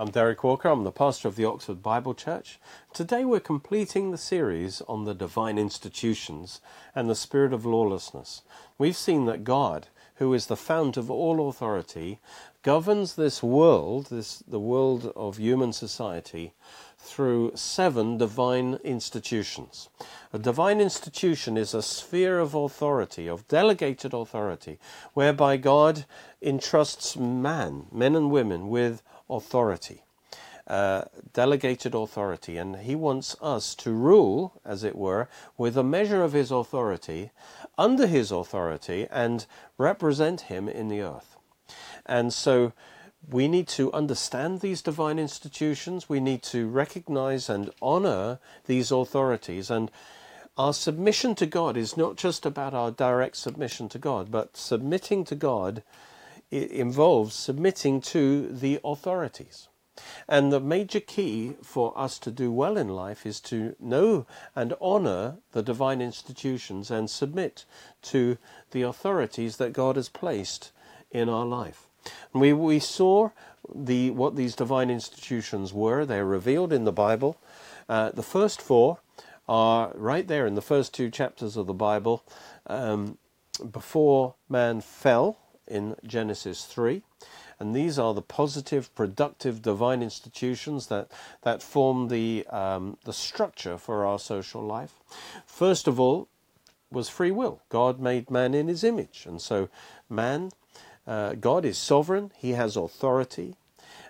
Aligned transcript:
I'm 0.00 0.10
Derek 0.10 0.42
Walker. 0.42 0.66
I'm 0.68 0.84
the 0.84 0.90
pastor 0.90 1.28
of 1.28 1.36
the 1.36 1.44
Oxford 1.44 1.82
Bible 1.82 2.14
Church. 2.14 2.58
Today 2.94 3.22
we're 3.22 3.38
completing 3.38 4.10
the 4.10 4.16
series 4.16 4.80
on 4.88 5.04
the 5.04 5.12
divine 5.12 5.58
institutions 5.58 6.62
and 6.94 7.10
the 7.10 7.14
spirit 7.14 7.52
of 7.52 7.66
lawlessness. 7.66 8.40
We've 8.78 8.96
seen 8.96 9.26
that 9.26 9.44
God, 9.44 9.88
who 10.14 10.32
is 10.32 10.46
the 10.46 10.56
fount 10.56 10.96
of 10.96 11.10
all 11.10 11.46
authority, 11.50 12.18
governs 12.62 13.16
this 13.16 13.42
world, 13.42 14.06
this 14.06 14.38
the 14.38 14.58
world 14.58 15.12
of 15.14 15.36
human 15.36 15.74
society, 15.74 16.54
through 16.96 17.52
seven 17.54 18.16
divine 18.16 18.78
institutions. 18.82 19.90
A 20.32 20.38
divine 20.38 20.80
institution 20.80 21.58
is 21.58 21.74
a 21.74 21.82
sphere 21.82 22.38
of 22.38 22.54
authority, 22.54 23.26
of 23.26 23.46
delegated 23.48 24.14
authority, 24.14 24.78
whereby 25.12 25.58
God 25.58 26.06
entrusts 26.40 27.18
man, 27.18 27.84
men 27.92 28.16
and 28.16 28.30
women, 28.30 28.70
with 28.70 29.02
authority. 29.30 30.02
Uh, 30.66 31.02
delegated 31.32 31.94
authority, 31.94 32.56
and 32.56 32.76
he 32.76 32.94
wants 32.94 33.34
us 33.42 33.74
to 33.74 33.90
rule, 33.90 34.60
as 34.64 34.84
it 34.84 34.94
were, 34.94 35.28
with 35.58 35.76
a 35.76 35.82
measure 35.82 36.22
of 36.22 36.32
his 36.32 36.52
authority, 36.52 37.30
under 37.76 38.06
his 38.06 38.30
authority, 38.30 39.08
and 39.10 39.46
represent 39.78 40.42
him 40.42 40.68
in 40.68 40.88
the 40.88 41.00
earth. 41.00 41.36
And 42.06 42.32
so 42.32 42.72
we 43.28 43.48
need 43.48 43.66
to 43.68 43.92
understand 43.92 44.60
these 44.60 44.80
divine 44.80 45.18
institutions, 45.18 46.08
we 46.08 46.20
need 46.20 46.42
to 46.44 46.68
recognize 46.68 47.48
and 47.48 47.70
honor 47.82 48.38
these 48.66 48.92
authorities, 48.92 49.70
and 49.70 49.90
our 50.56 50.72
submission 50.72 51.34
to 51.36 51.46
God 51.46 51.76
is 51.76 51.96
not 51.96 52.16
just 52.16 52.46
about 52.46 52.74
our 52.74 52.90
direct 52.90 53.36
submission 53.36 53.88
to 53.88 53.98
God, 53.98 54.30
but 54.30 54.56
submitting 54.56 55.24
to 55.24 55.34
God 55.34 55.82
involves 56.50 57.34
submitting 57.34 58.00
to 58.00 58.48
the 58.48 58.80
authorities. 58.84 59.68
And 60.28 60.52
the 60.52 60.60
major 60.60 61.00
key 61.00 61.56
for 61.62 61.96
us 61.96 62.18
to 62.20 62.30
do 62.30 62.50
well 62.50 62.76
in 62.76 62.88
life 62.88 63.26
is 63.26 63.40
to 63.42 63.76
know 63.78 64.26
and 64.56 64.74
honor 64.80 65.38
the 65.52 65.62
divine 65.62 66.00
institutions 66.00 66.90
and 66.90 67.10
submit 67.10 67.64
to 68.02 68.38
the 68.70 68.82
authorities 68.82 69.56
that 69.58 69.72
God 69.72 69.96
has 69.96 70.08
placed 70.08 70.72
in 71.10 71.28
our 71.28 71.44
life. 71.44 71.86
We, 72.32 72.52
we 72.52 72.78
saw 72.78 73.30
the, 73.72 74.10
what 74.10 74.36
these 74.36 74.54
divine 74.54 74.90
institutions 74.90 75.72
were. 75.72 76.06
They're 76.06 76.24
revealed 76.24 76.72
in 76.72 76.84
the 76.84 76.92
Bible. 76.92 77.36
Uh, 77.88 78.10
the 78.10 78.22
first 78.22 78.62
four 78.62 79.00
are 79.48 79.92
right 79.94 80.26
there 80.26 80.46
in 80.46 80.54
the 80.54 80.62
first 80.62 80.94
two 80.94 81.10
chapters 81.10 81.56
of 81.56 81.66
the 81.66 81.74
Bible 81.74 82.24
um, 82.68 83.18
before 83.70 84.34
man 84.48 84.80
fell 84.80 85.36
in 85.70 85.96
Genesis 86.04 86.64
3. 86.64 87.02
And 87.60 87.74
these 87.74 87.98
are 87.98 88.14
the 88.14 88.22
positive, 88.22 88.92
productive, 88.94 89.60
divine 89.60 90.02
institutions 90.02 90.86
that, 90.86 91.10
that 91.42 91.62
form 91.62 92.08
the, 92.08 92.46
um, 92.46 92.96
the 93.04 93.12
structure 93.12 93.76
for 93.76 94.06
our 94.06 94.18
social 94.18 94.62
life. 94.62 94.94
First 95.46 95.86
of 95.86 96.00
all, 96.00 96.28
was 96.90 97.08
free 97.08 97.30
will. 97.30 97.60
God 97.68 98.00
made 98.00 98.30
man 98.30 98.54
in 98.54 98.66
his 98.66 98.82
image. 98.82 99.24
And 99.26 99.40
so, 99.40 99.68
man, 100.08 100.50
uh, 101.06 101.34
God 101.34 101.64
is 101.64 101.78
sovereign, 101.78 102.32
he 102.36 102.52
has 102.52 102.76
authority. 102.76 103.54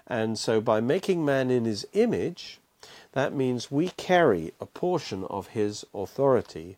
And 0.06 0.38
so, 0.38 0.60
by 0.60 0.81
making 0.81 1.25
man 1.25 1.50
in 1.50 1.65
his 1.65 1.87
image, 1.93 2.60
that 3.12 3.34
means 3.34 3.70
we 3.70 3.91
carry 3.97 4.53
a 4.60 4.66
portion 4.66 5.25
of 5.25 5.49
his 5.49 5.84
authority, 5.93 6.76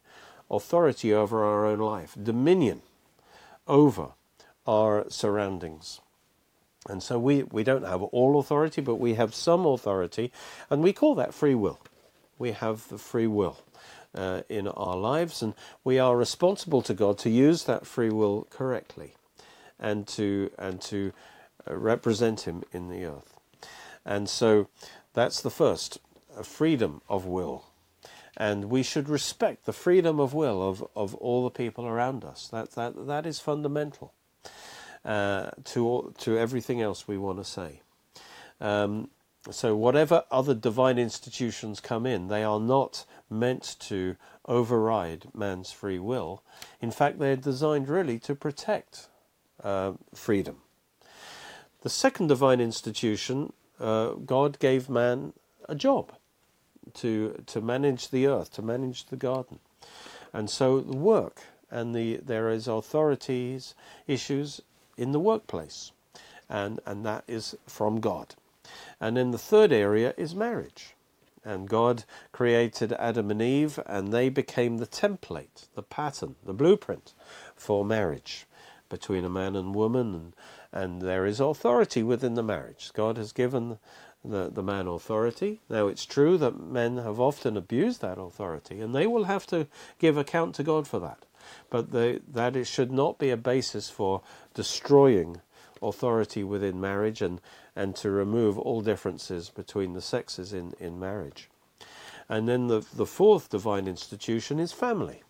authority 0.51 1.13
over 1.13 1.45
our 1.45 1.67
own 1.67 1.79
life, 1.79 2.17
dominion 2.21 2.83
over 3.69 4.13
our 4.67 5.09
surroundings. 5.09 6.01
And 6.89 7.03
so 7.03 7.19
we, 7.19 7.45
we 7.45 7.63
don't 7.63 7.87
have 7.87 8.03
all 8.03 8.39
authority, 8.39 8.81
but 8.81 8.97
we 8.97 9.15
have 9.15 9.35
some 9.35 9.65
authority, 9.67 10.33
and 10.69 10.83
we 10.83 10.93
call 10.93 11.15
that 11.15 11.35
free 11.35 11.55
will. 11.55 11.79
We 12.39 12.53
have 12.53 12.89
the 12.89 12.99
free 12.99 13.29
will 13.29 13.59
uh, 14.15 14.43
in 14.49 14.67
our 14.67 14.97
lives, 14.97 15.43
and 15.43 15.55
we 15.85 15.99
are 15.99 16.17
responsible 16.17 16.83
to 16.83 16.95
God 16.95 17.19
to 17.19 17.31
use 17.31 17.65
that 17.65 17.87
free 17.87 18.11
will 18.11 18.49
correctly 18.51 19.15
and 19.79 20.09
to, 20.09 20.51
and 20.59 20.81
to 20.83 21.13
uh, 21.69 21.77
represent 21.77 22.43
Him 22.43 22.65
in 22.73 22.89
the 22.89 23.05
earth. 23.05 23.39
And 24.05 24.29
so 24.29 24.69
that's 25.15 25.41
the 25.41 25.51
first 25.51 25.99
freedom 26.43 27.01
of 27.09 27.27
will. 27.27 27.67
And 28.37 28.65
we 28.65 28.83
should 28.83 29.09
respect 29.09 29.67
the 29.67 29.73
freedom 29.73 30.19
of 30.19 30.35
will 30.35 30.67
of, 30.67 30.85
of 30.97 31.15
all 31.17 31.45
the 31.45 31.51
people 31.51 31.87
around 31.87 32.25
us. 32.25 32.49
That, 32.49 32.73
that, 32.73 33.07
that 33.07 33.27
is 33.27 33.39
fundamental 33.39 34.15
uh, 35.05 35.51
to 35.65 36.15
to 36.19 36.39
everything 36.39 36.81
else 36.81 37.09
we 37.09 37.19
want 37.19 37.39
to 37.39 37.45
say. 37.45 37.81
Um, 38.61 39.09
so 39.51 39.75
whatever 39.75 40.23
other 40.31 40.55
divine 40.55 40.99
institutions 40.99 41.81
come 41.81 42.07
in, 42.07 42.29
they 42.29 42.45
are 42.45 42.61
not 42.61 43.05
meant 43.29 43.77
to 43.81 44.17
override 44.47 45.27
man's 45.35 45.73
free 45.73 45.99
will. 45.99 46.45
In 46.81 46.93
fact, 46.93 47.19
they're 47.19 47.35
designed 47.35 47.89
really 47.89 48.19
to 48.21 48.37
protect 48.37 49.09
uh, 49.63 49.93
freedom. 50.15 50.59
The 51.81 51.89
second 51.89 52.29
divine 52.29 52.61
institution, 52.61 53.53
uh, 53.81 54.11
God 54.11 54.61
gave 54.61 54.89
man 54.89 55.33
a 55.69 55.75
job 55.75 56.13
to 56.95 57.43
to 57.47 57.61
manage 57.61 58.11
the 58.11 58.27
earth, 58.27 58.53
to 58.53 58.63
manage 58.63 59.07
the 59.07 59.17
garden, 59.17 59.59
and 60.33 60.49
so 60.49 60.81
the 60.81 60.97
work 60.97 61.43
and 61.71 61.95
the 61.95 62.19
there 62.19 62.51
is 62.51 62.69
authorities 62.69 63.75
issues 64.07 64.61
in 64.97 65.13
the 65.13 65.21
workplace. 65.21 65.93
And, 66.49 66.81
and 66.87 67.05
that 67.07 67.25
is 67.27 67.55
from 67.67 68.01
God. 68.01 68.35
And 69.01 69.17
then 69.17 69.31
the 69.31 69.39
third 69.39 69.73
area 69.73 70.15
is 70.17 70.35
marriage. 70.35 70.95
And 71.45 71.69
God 71.69 72.05
created 72.31 72.93
Adam 72.93 73.31
and 73.31 73.43
Eve, 73.43 73.81
and 73.87 74.13
they 74.13 74.29
became 74.29 74.79
the 74.79 74.87
template, 74.87 75.67
the 75.75 75.83
pattern, 75.83 76.37
the 76.45 76.53
blueprint 76.53 77.15
for 77.57 77.85
marriage 77.85 78.47
between 78.89 79.25
a 79.25 79.31
man 79.31 79.57
and 79.57 79.75
woman. 79.75 80.15
And, 80.15 80.33
and 80.73 81.03
there 81.03 81.27
is 81.27 81.41
authority 81.41 82.03
within 82.03 82.35
the 82.35 82.43
marriage. 82.43 82.93
God 82.95 83.17
has 83.17 83.33
given 83.33 83.79
the, 84.25 84.51
the 84.51 84.63
man 84.63 84.87
authority. 84.87 85.61
Now, 85.69 85.89
it's 85.89 86.07
true 86.07 86.39
that 86.39 86.61
men 86.61 86.99
have 86.99 87.19
often 87.19 87.57
abused 87.57 88.03
that 88.03 88.19
authority, 88.19 88.81
and 88.81 88.95
they 88.95 89.09
will 89.09 89.25
have 89.25 89.47
to 89.49 89.67
give 89.99 90.17
account 90.17 90.55
to 90.57 90.63
God 90.63 90.87
for 90.87 91.01
that 91.01 91.27
but 91.71 91.91
that 91.91 92.57
it 92.57 92.67
should 92.67 92.93
not 92.93 93.19
be 93.19 93.31
a 93.31 93.37
basis 93.37 93.91
for 93.91 94.23
destroying 94.55 95.41
authority 95.83 96.45
within 96.45 96.81
marriage 96.81 97.23
and, 97.23 97.41
and 97.75 97.97
to 97.97 98.11
remove 98.11 98.59
all 98.59 98.81
differences 98.81 99.51
between 99.51 99.95
the 99.95 100.01
sexes 100.01 100.53
in, 100.53 100.73
in 100.79 100.99
marriage. 100.99 101.49
And 102.29 102.49
then 102.49 102.69
the, 102.69 102.87
the 102.95 103.07
fourth 103.07 103.51
divine 103.51 103.89
institution 103.89 104.61
is 104.61 104.73
family, 104.73 105.23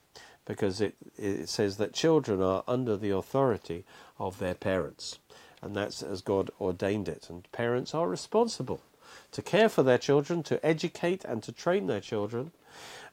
because 0.44 0.80
it, 0.80 0.94
it 1.16 1.48
says 1.48 1.78
that 1.78 1.94
children 1.94 2.42
are 2.42 2.64
under 2.68 2.96
the 2.96 3.10
authority 3.10 3.84
of 4.18 4.38
their 4.38 4.54
parents. 4.54 5.18
And 5.62 5.74
that's 5.74 6.02
as 6.02 6.20
God 6.22 6.50
ordained 6.60 7.08
it. 7.08 7.28
And 7.30 7.50
parents 7.52 7.94
are 7.94 8.08
responsible 8.08 8.82
to 9.32 9.42
care 9.42 9.68
for 9.68 9.82
their 9.82 9.98
children, 9.98 10.42
to 10.44 10.64
educate 10.64 11.24
and 11.24 11.42
to 11.42 11.52
train 11.52 11.86
their 11.86 12.00
children, 12.00 12.52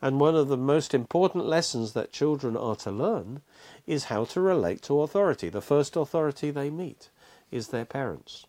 and 0.01 0.19
one 0.19 0.36
of 0.36 0.48
the 0.48 0.57
most 0.57 0.94
important 0.94 1.46
lessons 1.46 1.94
that 1.94 2.12
children 2.12 2.56
are 2.56 2.75
to 2.78 2.92
learn 2.92 3.42
is 3.86 4.06
how 4.06 4.24
to 4.25 4.40
relate 4.40 4.81
to 4.84 5.01
authority. 5.01 5.50
The 5.50 5.62
first 5.62 5.96
authority 5.96 6.51
they 6.51 6.69
meet 6.69 7.10
is 7.51 7.68
their 7.68 7.86
parents, 7.86 8.46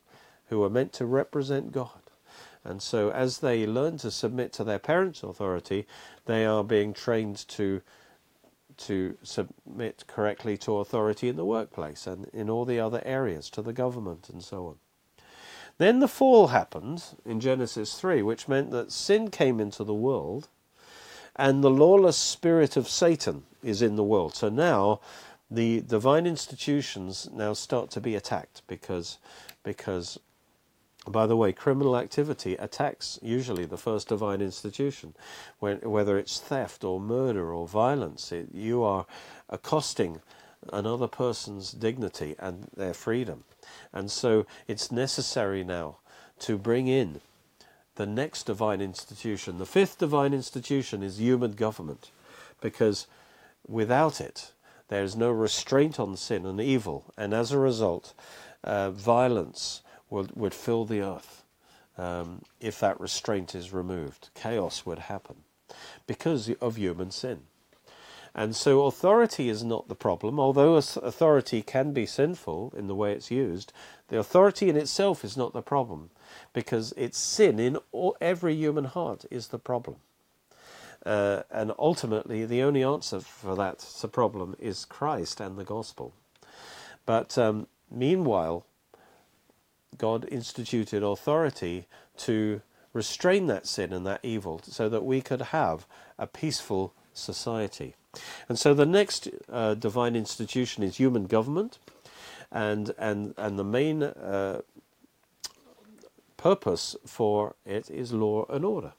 who 0.47 0.63
are 0.63 0.71
meant 0.71 0.93
to 0.95 1.07
represent 1.07 1.73
God. 1.73 2.01
And 2.63 2.83
so, 2.83 3.11
as 3.11 3.39
they 3.39 3.67
learn 3.67 3.99
to 3.99 4.11
submit 4.11 4.53
to 4.55 4.65
their 4.65 4.79
parents' 4.79 5.23
authority, 5.23 5.87
they 6.27 6.45
are 6.45 6.63
being 6.63 6.93
trained 6.93 7.49
to 7.49 7.83
to 8.77 9.19
submit 9.23 10.05
correctly 10.07 10.57
to 10.57 10.79
authority 10.79 11.29
in 11.29 11.37
the 11.37 11.45
workplace 11.45 12.07
and 12.07 12.25
in 12.33 12.49
all 12.49 12.65
the 12.65 12.81
other 12.81 13.03
areas, 13.05 13.51
to 13.51 13.61
the 13.61 13.75
government 13.75 14.31
and 14.31 14.43
so 14.43 14.67
on. 14.69 14.77
Then 15.81 16.01
the 16.01 16.09
fall 16.09 16.49
happened 16.49 17.03
in 17.25 17.41
Genesis 17.41 17.99
3, 17.99 18.21
which 18.21 18.49
meant 18.49 18.71
that 18.71 18.93
sin 18.93 19.31
came 19.31 19.59
into 19.59 19.83
the 19.83 19.95
world 19.95 20.49
and 21.35 21.65
the 21.65 21.71
lawless 21.71 22.19
spirit 22.19 22.77
of 22.77 22.87
Satan 22.87 23.45
is 23.63 23.81
in 23.81 23.97
the 23.97 24.05
world. 24.05 24.35
So 24.35 24.51
now 24.51 25.01
the 25.51 25.81
divine 25.81 26.27
institutions 26.27 27.31
now 27.33 27.55
start 27.55 27.91
to 27.93 28.01
be 28.03 28.15
attacked 28.15 28.61
because 28.67 29.17
because 29.63 30.19
by 31.09 31.27
the 31.27 31.37
way, 31.37 31.51
criminal 31.51 31.97
activity 31.97 32.57
attacks 32.57 33.19
usually 33.23 33.65
the 33.65 33.79
first 33.79 34.09
divine 34.09 34.43
institution, 34.43 35.15
when, 35.61 35.79
whether 35.79 36.19
it's 36.19 36.39
theft 36.39 36.85
or 36.85 37.01
murder 37.01 37.55
or 37.55 37.67
violence. 37.67 38.33
It, 38.33 38.49
you 38.53 38.83
are 38.83 39.07
accosting 39.49 40.21
another 40.73 41.09
person's 41.09 41.73
dignity 41.73 42.35
and 42.39 42.69
their 42.77 42.95
freedom. 42.95 43.45
And 43.93 44.11
so 44.11 44.47
it's 44.67 44.93
necessary 44.93 45.65
now 45.65 45.97
to 46.41 46.59
bring 46.59 46.89
in 46.89 47.21
the 47.97 48.07
next 48.07 48.47
divine 48.47 48.81
institution. 48.81 49.59
The 49.59 49.67
fifth 49.67 49.99
divine 49.99 50.35
institution 50.35 51.03
is 51.03 51.21
human 51.21 51.53
government, 51.53 52.11
because 52.61 53.07
without 53.67 54.21
it, 54.21 54.53
there 54.89 55.05
is 55.05 55.17
no 55.17 55.31
restraint 55.31 56.01
on 56.01 56.17
sin 56.17 56.47
and 56.47 56.61
evil, 56.61 57.13
and 57.17 57.33
as 57.35 57.53
a 57.53 57.59
result, 57.59 58.15
uh, 58.65 58.91
violence 58.91 59.83
would, 60.09 60.35
would 60.37 60.55
fill 60.55 60.85
the 60.85 61.01
earth. 61.01 61.45
um, 62.01 62.43
if 62.61 62.81
that 62.81 62.99
restraint 62.99 63.55
is 63.55 63.73
removed. 63.73 64.31
Chaos 64.35 64.87
would 64.87 64.99
happen 64.99 65.37
because 66.07 66.51
of 66.61 66.77
human 66.77 67.11
sin. 67.11 67.43
And 68.35 68.55
so 68.55 68.87
authority 68.87 69.49
is 69.49 69.65
not 69.65 69.89
the 69.89 69.95
problem, 69.95 70.39
although 70.39 70.77
authority 70.77 71.63
can 71.63 71.93
be 71.93 72.07
sinful 72.07 72.73
in 72.77 72.87
the 72.87 72.95
way 72.95 73.13
it's 73.13 73.31
used. 73.31 73.73
The 74.09 74.19
authority 74.19 74.69
in 74.69 74.77
itself 74.77 75.25
is 75.25 75.37
not 75.37 75.53
the 75.53 75.63
problem, 75.63 76.11
because 76.53 76.95
it's 76.97 77.19
sin 77.19 77.59
in 77.59 77.79
all, 77.93 78.17
every 78.21 78.55
human 78.55 78.85
heart 78.85 79.25
is 79.31 79.49
the 79.49 79.59
problem. 79.59 79.97
Uh, 81.05 81.43
and 81.51 81.73
ultimately, 81.79 82.45
the 82.45 82.63
only 82.63 82.83
answer 82.83 83.21
for 83.21 83.57
that 83.57 83.85
problem 84.13 84.55
is 84.59 84.85
Christ 84.85 85.41
and 85.41 85.57
the 85.57 85.65
gospel. 85.65 86.13
But 87.07 87.37
um, 87.39 87.67
meanwhile, 87.91 88.65
God 89.97 90.29
instituted 90.31 91.03
authority 91.03 91.87
to 92.19 92.61
restrain 92.93 93.47
that 93.47 93.67
sin 93.67 93.93
and 93.93 94.07
that 94.07 94.21
evil 94.23 94.61
so 94.65 94.89
that 94.89 95.05
we 95.05 95.21
could 95.21 95.43
have 95.43 95.87
a 96.19 96.27
peaceful 96.27 96.93
society. 97.15 97.95
And 98.49 98.59
so 98.59 98.75
the 98.75 98.87
next 98.87 99.29
uh, 99.49 99.75
divine 99.75 100.17
institution 100.17 100.83
is 100.83 100.97
human 100.97 101.27
government, 101.27 101.79
and 102.51 102.93
and 102.99 103.35
and 103.37 103.59
the 103.59 103.65
main 103.65 104.03
uh, 104.03 104.63
purpose 106.37 106.97
for 107.07 107.55
it 107.65 107.91
is 107.91 108.13
law 108.13 108.47
and 108.49 108.65
order. 108.65 108.93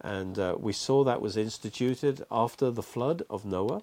And 0.00 0.38
uh, 0.38 0.56
we 0.58 0.72
saw 0.72 1.04
that 1.04 1.22
was 1.22 1.36
instituted 1.36 2.24
after 2.30 2.70
the 2.70 2.82
flood 2.82 3.22
of 3.30 3.44
Noah, 3.44 3.82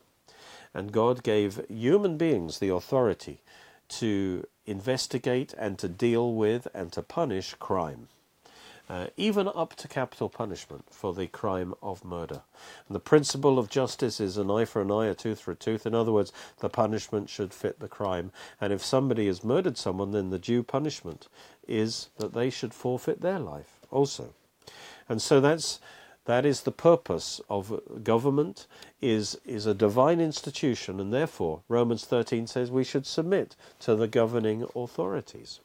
and 0.74 0.92
God 0.92 1.24
gave 1.24 1.66
human 1.70 2.18
beings 2.18 2.60
the 2.60 2.70
authority 2.70 3.42
to 4.00 4.46
investigate 4.66 5.54
and 5.58 5.80
to 5.80 5.88
deal 5.88 6.34
with 6.34 6.68
and 6.74 6.92
to 6.92 7.02
punish 7.02 7.56
crime 7.56 8.08
uh, 8.90 9.08
even 9.18 9.48
up 9.54 9.76
to 9.76 9.88
capital 9.88 10.30
punishment 10.30 10.86
for 10.92 11.14
the 11.14 11.28
crime 11.28 11.74
of 11.82 12.04
murder. 12.04 12.42
And 12.88 12.96
the 12.96 13.00
principle 13.00 13.58
of 13.58 13.70
justice 13.70 14.20
is 14.20 14.38
an 14.38 14.52
eye 14.52 14.66
for 14.66 14.82
an 14.82 14.92
eye, 14.92 15.08
a 15.08 15.16
tooth 15.16 15.40
for 15.40 15.52
a 15.52 15.56
tooth. 15.56 15.86
In 15.86 15.96
other 15.96 16.12
words, 16.12 16.34
the 16.60 16.70
punishment 16.70 17.30
should 17.30 17.54
fit 17.54 17.80
the 17.80 17.88
crime. 17.88 18.32
And 18.60 18.74
if 18.74 18.84
somebody 18.84 19.28
has 19.28 19.44
murdered 19.44 19.78
someone, 19.78 20.12
then 20.12 20.30
the 20.30 20.40
due 20.40 20.64
punishment 20.64 21.28
is 21.68 22.10
that 22.18 22.34
they 22.34 22.50
should 22.50 22.74
forfeit 22.74 23.22
their 23.22 23.40
life 23.40 23.80
also. 23.90 24.34
And 25.08 25.22
so 25.22 25.40
that's 25.40 25.80
that 26.26 26.46
is 26.46 26.62
the 26.62 26.72
purpose 26.72 27.42
of 27.50 27.82
government 28.04 28.68
is 29.02 29.40
is 29.44 29.66
a 29.66 29.74
divine 29.74 30.22
institution 30.22 31.00
and 31.00 31.12
therefore 31.12 31.64
Romans 31.68 32.06
13 32.06 32.46
says 32.48 32.70
we 32.70 32.84
should 32.84 33.08
submit 33.08 33.56
to 33.80 33.96
the 33.96 34.08
governing 34.08 34.68
authorities. 34.76 35.60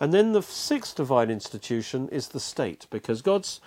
And 0.00 0.12
then 0.12 0.32
the 0.32 0.42
sixth 0.42 0.96
divine 0.96 1.30
institution 1.30 2.08
is 2.08 2.28
the 2.28 2.40
state, 2.40 2.86
because 2.90 3.22
God's 3.22 3.60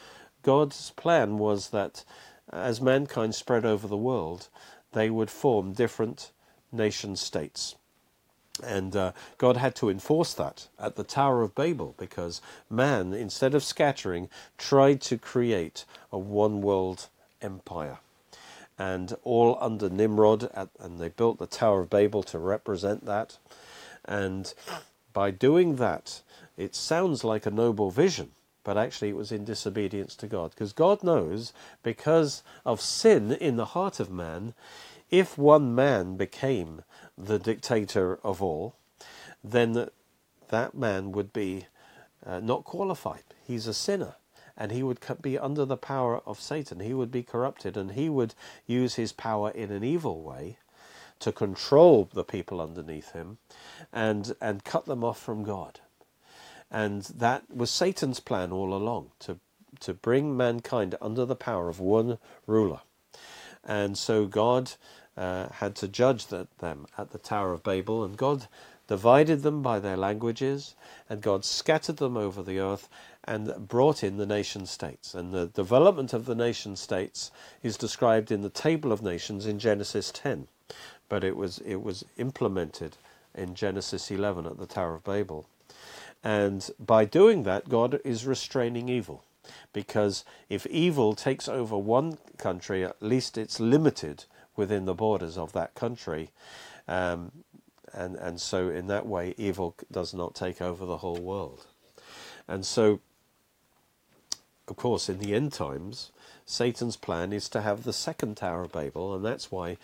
God's 0.43 0.91
plan 0.91 1.37
was 1.37 1.69
that 1.69 2.03
as 2.51 2.79
mankind 2.79 3.35
spread 3.35 3.65
over 3.65 3.87
the 3.87 3.97
world, 3.97 4.47
they 4.93 5.09
would 5.09 5.29
form 5.29 5.73
different 5.73 6.31
nation 6.71 7.15
states. 7.15 7.75
And 8.63 8.95
uh, 8.95 9.11
God 9.37 9.57
had 9.57 9.75
to 9.75 9.89
enforce 9.89 10.33
that 10.33 10.67
at 10.79 10.95
the 10.95 11.03
Tower 11.03 11.43
of 11.43 11.53
Babel 11.53 11.93
because 11.97 12.41
man, 12.69 13.13
instead 13.13 13.53
of 13.53 13.63
scattering, 13.63 14.29
tried 14.57 15.01
to 15.01 15.17
create 15.17 15.85
a 16.11 16.17
one 16.17 16.61
world 16.61 17.09
empire. 17.41 17.99
And 18.79 19.15
all 19.23 19.57
under 19.59 19.89
Nimrod, 19.89 20.49
at, 20.53 20.69
and 20.79 20.99
they 20.99 21.09
built 21.09 21.39
the 21.39 21.47
Tower 21.47 21.81
of 21.81 21.89
Babel 21.89 22.23
to 22.23 22.39
represent 22.39 23.05
that. 23.05 23.37
And 24.05 24.53
by 25.17 25.31
doing 25.31 25.77
that, 25.77 26.21
it 26.57 26.75
sounds 26.75 27.23
like 27.23 27.47
a 27.47 27.49
noble 27.49 27.89
vision, 27.89 28.33
but 28.63 28.77
actually 28.77 29.09
it 29.09 29.15
was 29.15 29.31
in 29.31 29.43
disobedience 29.43 30.15
to 30.15 30.27
God. 30.27 30.51
Because 30.51 30.73
God 30.73 31.03
knows, 31.03 31.53
because 31.81 32.43
of 32.63 32.79
sin 32.79 33.31
in 33.31 33.55
the 33.55 33.73
heart 33.73 33.99
of 33.99 34.11
man, 34.11 34.53
if 35.09 35.35
one 35.35 35.73
man 35.73 36.17
became 36.17 36.83
the 37.17 37.39
dictator 37.39 38.19
of 38.23 38.43
all, 38.43 38.75
then 39.43 39.89
that 40.49 40.75
man 40.75 41.11
would 41.13 41.33
be 41.33 41.65
uh, 42.23 42.39
not 42.39 42.63
qualified. 42.63 43.23
He's 43.43 43.65
a 43.65 43.73
sinner 43.73 44.17
and 44.55 44.71
he 44.71 44.83
would 44.83 44.99
be 45.19 45.39
under 45.39 45.65
the 45.65 45.77
power 45.77 46.21
of 46.27 46.39
Satan. 46.39 46.79
He 46.79 46.93
would 46.93 47.11
be 47.11 47.23
corrupted 47.23 47.75
and 47.75 47.93
he 47.93 48.07
would 48.07 48.35
use 48.67 48.93
his 48.93 49.13
power 49.13 49.49
in 49.49 49.71
an 49.71 49.83
evil 49.83 50.21
way 50.21 50.59
to 51.19 51.31
control 51.31 52.09
the 52.13 52.23
people 52.23 52.61
underneath 52.61 53.11
him 53.11 53.37
and, 53.91 54.35
and 54.41 54.63
cut 54.63 54.85
them 54.85 55.03
off 55.03 55.19
from 55.19 55.43
God. 55.43 55.79
And 56.69 57.03
that 57.03 57.43
was 57.53 57.71
Satan's 57.71 58.19
plan 58.19 58.51
all 58.51 58.73
along 58.73 59.11
to, 59.19 59.39
to 59.79 59.93
bring 59.93 60.35
mankind 60.35 60.95
under 61.01 61.25
the 61.25 61.35
power 61.35 61.69
of 61.69 61.79
one 61.79 62.17
ruler. 62.45 62.81
And 63.63 63.97
so 63.97 64.25
God 64.25 64.71
uh, 65.15 65.49
had 65.49 65.75
to 65.75 65.87
judge 65.87 66.27
the, 66.27 66.47
them 66.59 66.85
at 66.97 67.11
the 67.11 67.17
Tower 67.17 67.53
of 67.53 67.63
Babel, 67.63 68.03
and 68.03 68.17
God 68.17 68.47
divided 68.87 69.41
them 69.41 69.61
by 69.61 69.79
their 69.79 69.97
languages, 69.97 70.75
and 71.09 71.21
God 71.21 71.43
scattered 71.43 71.97
them 71.97 72.15
over 72.15 72.41
the 72.41 72.59
earth 72.59 72.87
and 73.23 73.67
brought 73.67 74.03
in 74.03 74.17
the 74.17 74.25
nation 74.25 74.65
states. 74.65 75.13
And 75.13 75.33
the 75.33 75.47
development 75.47 76.13
of 76.13 76.25
the 76.25 76.35
nation 76.35 76.75
states 76.75 77.31
is 77.61 77.75
described 77.77 78.31
in 78.31 78.41
the 78.41 78.49
Table 78.49 78.91
of 78.93 79.01
Nations 79.01 79.45
in 79.45 79.59
Genesis 79.59 80.11
10 80.13 80.47
but 81.09 81.23
it 81.23 81.35
was 81.35 81.59
it 81.59 81.81
was 81.81 82.03
implemented 82.17 82.97
in 83.35 83.55
Genesis 83.55 84.09
11 84.09 84.45
at 84.45 84.57
the 84.57 84.65
Tower 84.65 84.95
of 84.95 85.03
Babel. 85.03 85.47
And 86.23 86.69
by 86.79 87.05
doing 87.05 87.43
that, 87.43 87.69
God 87.69 88.01
is 88.03 88.25
restraining 88.25 88.89
evil. 88.89 89.23
Because 89.71 90.25
if 90.49 90.65
evil 90.65 91.13
takes 91.13 91.47
over 91.47 91.77
one 91.77 92.17
country, 92.37 92.83
at 92.83 93.01
least 93.01 93.37
it's 93.37 93.59
limited 93.59 94.25
within 94.55 94.85
the 94.85 94.93
borders 94.93 95.37
of 95.37 95.53
that 95.53 95.75
country. 95.75 96.31
Um, 96.87 97.31
and, 97.93 98.15
and 98.15 98.41
so, 98.41 98.69
in 98.69 98.87
that 98.87 99.05
way, 99.05 99.33
evil 99.37 99.75
does 99.91 100.13
not 100.13 100.35
take 100.35 100.61
over 100.61 100.85
the 100.85 100.97
whole 100.97 101.19
world. 101.19 101.67
And 102.47 102.65
so, 102.65 102.99
of 104.67 104.75
course, 104.75 105.07
in 105.07 105.19
the 105.19 105.33
end 105.33 105.53
times, 105.53 106.11
Satan's 106.45 106.97
plan 106.97 107.31
is 107.31 107.47
to 107.49 107.61
have 107.61 107.83
the 107.83 107.93
second 107.93 108.37
Tower 108.37 108.63
of 108.63 108.71
Babel, 108.73 109.15
and 109.15 109.23
that's 109.23 109.51
why 109.51 109.77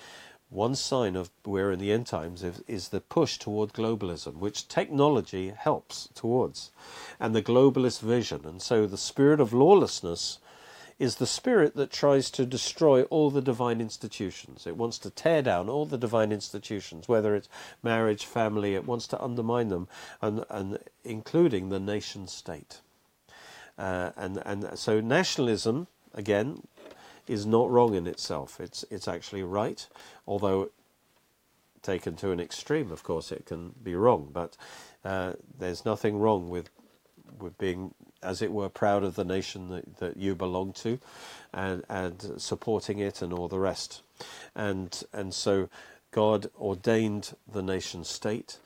one 0.50 0.76
sign 0.76 1.16
of 1.16 1.32
we're 1.46 1.72
in 1.72 1.80
the 1.80 1.92
end 1.92 2.08
times 2.08 2.44
is, 2.44 2.62
is, 2.68 2.90
the 2.90 3.02
push 3.02 3.38
toward 3.38 3.74
globalism, 3.74 4.36
which 4.36 4.68
technology 4.68 5.50
helps 5.50 6.10
towards, 6.14 6.72
and 7.20 7.36
the 7.36 7.42
globalist 7.42 8.02
vision. 8.02 8.42
And 8.46 8.62
so 8.62 8.86
the 8.86 8.98
spirit 8.98 9.40
of 9.40 9.54
lawlessness 9.54 10.40
is 11.00 11.16
the 11.16 11.28
spirit 11.28 11.76
that 11.76 11.92
tries 11.92 12.30
to 12.32 12.46
destroy 12.46 13.04
all 13.04 13.30
the 13.30 13.42
divine 13.42 13.82
institutions. 13.82 14.68
It 14.68 14.78
wants 14.78 14.98
to 15.00 15.10
tear 15.10 15.42
down 15.42 15.70
all 15.70 15.86
the 15.86 15.98
divine 15.98 16.32
institutions, 16.32 17.08
whether 17.08 17.36
it's 17.36 17.50
marriage, 17.82 18.26
family, 18.26 18.76
it 18.76 18.86
wants 18.86 19.08
to 19.08 19.22
undermine 19.22 19.70
them, 19.70 19.88
and, 20.22 20.46
and 20.50 20.80
including 21.04 21.70
the 21.70 21.80
nation 21.80 22.28
state. 22.28 22.82
Uh, 23.78 24.12
and, 24.16 24.38
and 24.46 24.78
so 24.78 25.02
nationalism, 25.02 25.88
again, 26.14 26.62
is 27.27 27.46
not 27.46 27.70
wrong 27.70 27.96
in 27.96 28.08
itself. 28.08 28.60
It's 28.60 28.84
it's 28.89 29.08
actually 29.08 29.44
right, 29.44 29.88
although 30.27 30.70
taken 31.82 32.15
to 32.15 32.32
an 32.32 32.39
extreme, 32.39 32.92
of 32.92 33.03
course, 33.03 33.32
it 33.32 33.46
can 33.46 33.75
be 33.84 33.94
wrong. 33.94 34.30
But 34.32 34.58
uh, 35.03 35.34
there's 35.60 35.86
nothing 35.86 36.18
wrong 36.18 36.50
with 36.50 36.70
with 37.39 37.58
being, 37.58 37.94
as 38.22 38.42
it 38.42 38.51
were, 38.51 38.70
proud 38.70 39.03
of 39.03 39.15
the 39.15 39.25
nation 39.25 39.70
that, 39.70 39.98
that 39.98 40.18
you 40.18 40.36
belong 40.36 40.74
to, 40.74 41.00
and 41.53 41.84
and 41.89 42.42
supporting 42.42 43.00
it 43.00 43.22
and 43.22 43.34
all 43.34 43.48
the 43.48 43.60
rest. 43.60 44.01
And 44.56 45.03
and 45.13 45.34
so 45.34 45.70
God 46.12 46.50
ordained 46.60 47.36
the 47.51 47.62
nation 47.62 48.03
state, 48.03 48.60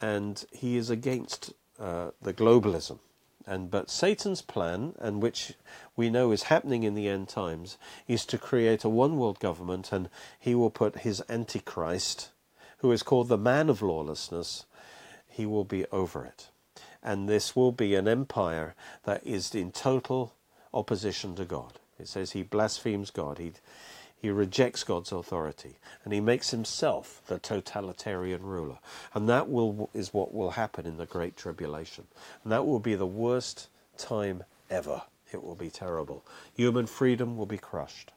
and 0.00 0.44
He 0.52 0.76
is 0.76 0.90
against 0.90 1.52
uh, 1.78 2.10
the 2.20 2.32
globalism. 2.32 2.98
And 3.46 3.70
but 3.70 3.90
Satan's 3.90 4.40
plan, 4.40 4.94
and 4.98 5.22
which 5.22 5.52
we 5.96 6.08
know 6.08 6.32
is 6.32 6.44
happening 6.44 6.82
in 6.82 6.94
the 6.94 7.08
end 7.08 7.28
times, 7.28 7.76
is 8.08 8.24
to 8.26 8.38
create 8.38 8.84
a 8.84 8.88
one 8.88 9.18
world 9.18 9.38
government, 9.38 9.92
and 9.92 10.08
he 10.38 10.54
will 10.54 10.70
put 10.70 11.00
his 11.00 11.22
antichrist, 11.28 12.30
who 12.78 12.90
is 12.90 13.02
called 13.02 13.28
the 13.28 13.38
man 13.38 13.68
of 13.68 13.82
lawlessness, 13.82 14.64
he 15.28 15.44
will 15.44 15.64
be 15.64 15.84
over 15.86 16.24
it. 16.24 16.48
And 17.02 17.28
this 17.28 17.54
will 17.54 17.72
be 17.72 17.94
an 17.94 18.08
empire 18.08 18.74
that 19.04 19.26
is 19.26 19.54
in 19.54 19.72
total 19.72 20.34
opposition 20.72 21.34
to 21.36 21.44
God. 21.44 21.78
It 21.98 22.08
says 22.08 22.32
he 22.32 22.42
blasphemes 22.42 23.10
God. 23.10 23.38
He 23.38 23.52
he 24.24 24.30
rejects 24.30 24.84
God's 24.84 25.12
authority 25.12 25.76
and 26.02 26.14
he 26.14 26.18
makes 26.18 26.50
himself 26.50 27.20
the 27.26 27.38
totalitarian 27.38 28.42
ruler. 28.42 28.78
And 29.12 29.28
that 29.28 29.50
will, 29.50 29.90
is 29.92 30.14
what 30.14 30.32
will 30.32 30.52
happen 30.52 30.86
in 30.86 30.96
the 30.96 31.04
Great 31.04 31.36
Tribulation. 31.36 32.06
And 32.42 32.50
that 32.50 32.64
will 32.64 32.80
be 32.80 32.94
the 32.94 33.04
worst 33.04 33.68
time 33.98 34.42
ever. 34.70 35.02
It 35.30 35.44
will 35.44 35.56
be 35.56 35.68
terrible. 35.68 36.24
Human 36.56 36.86
freedom 36.86 37.36
will 37.36 37.44
be 37.44 37.58
crushed. 37.58 38.12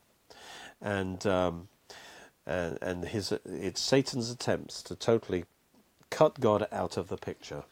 And, 0.82 1.28
um, 1.28 1.68
and, 2.46 2.78
and 2.82 3.04
his, 3.04 3.34
it's 3.44 3.82
Satan's 3.82 4.32
attempts 4.32 4.82
to 4.84 4.96
totally 4.96 5.44
cut 6.10 6.40
God 6.40 6.70
out 6.72 6.96
of 6.96 7.10
the 7.10 7.18
picture 7.18 7.66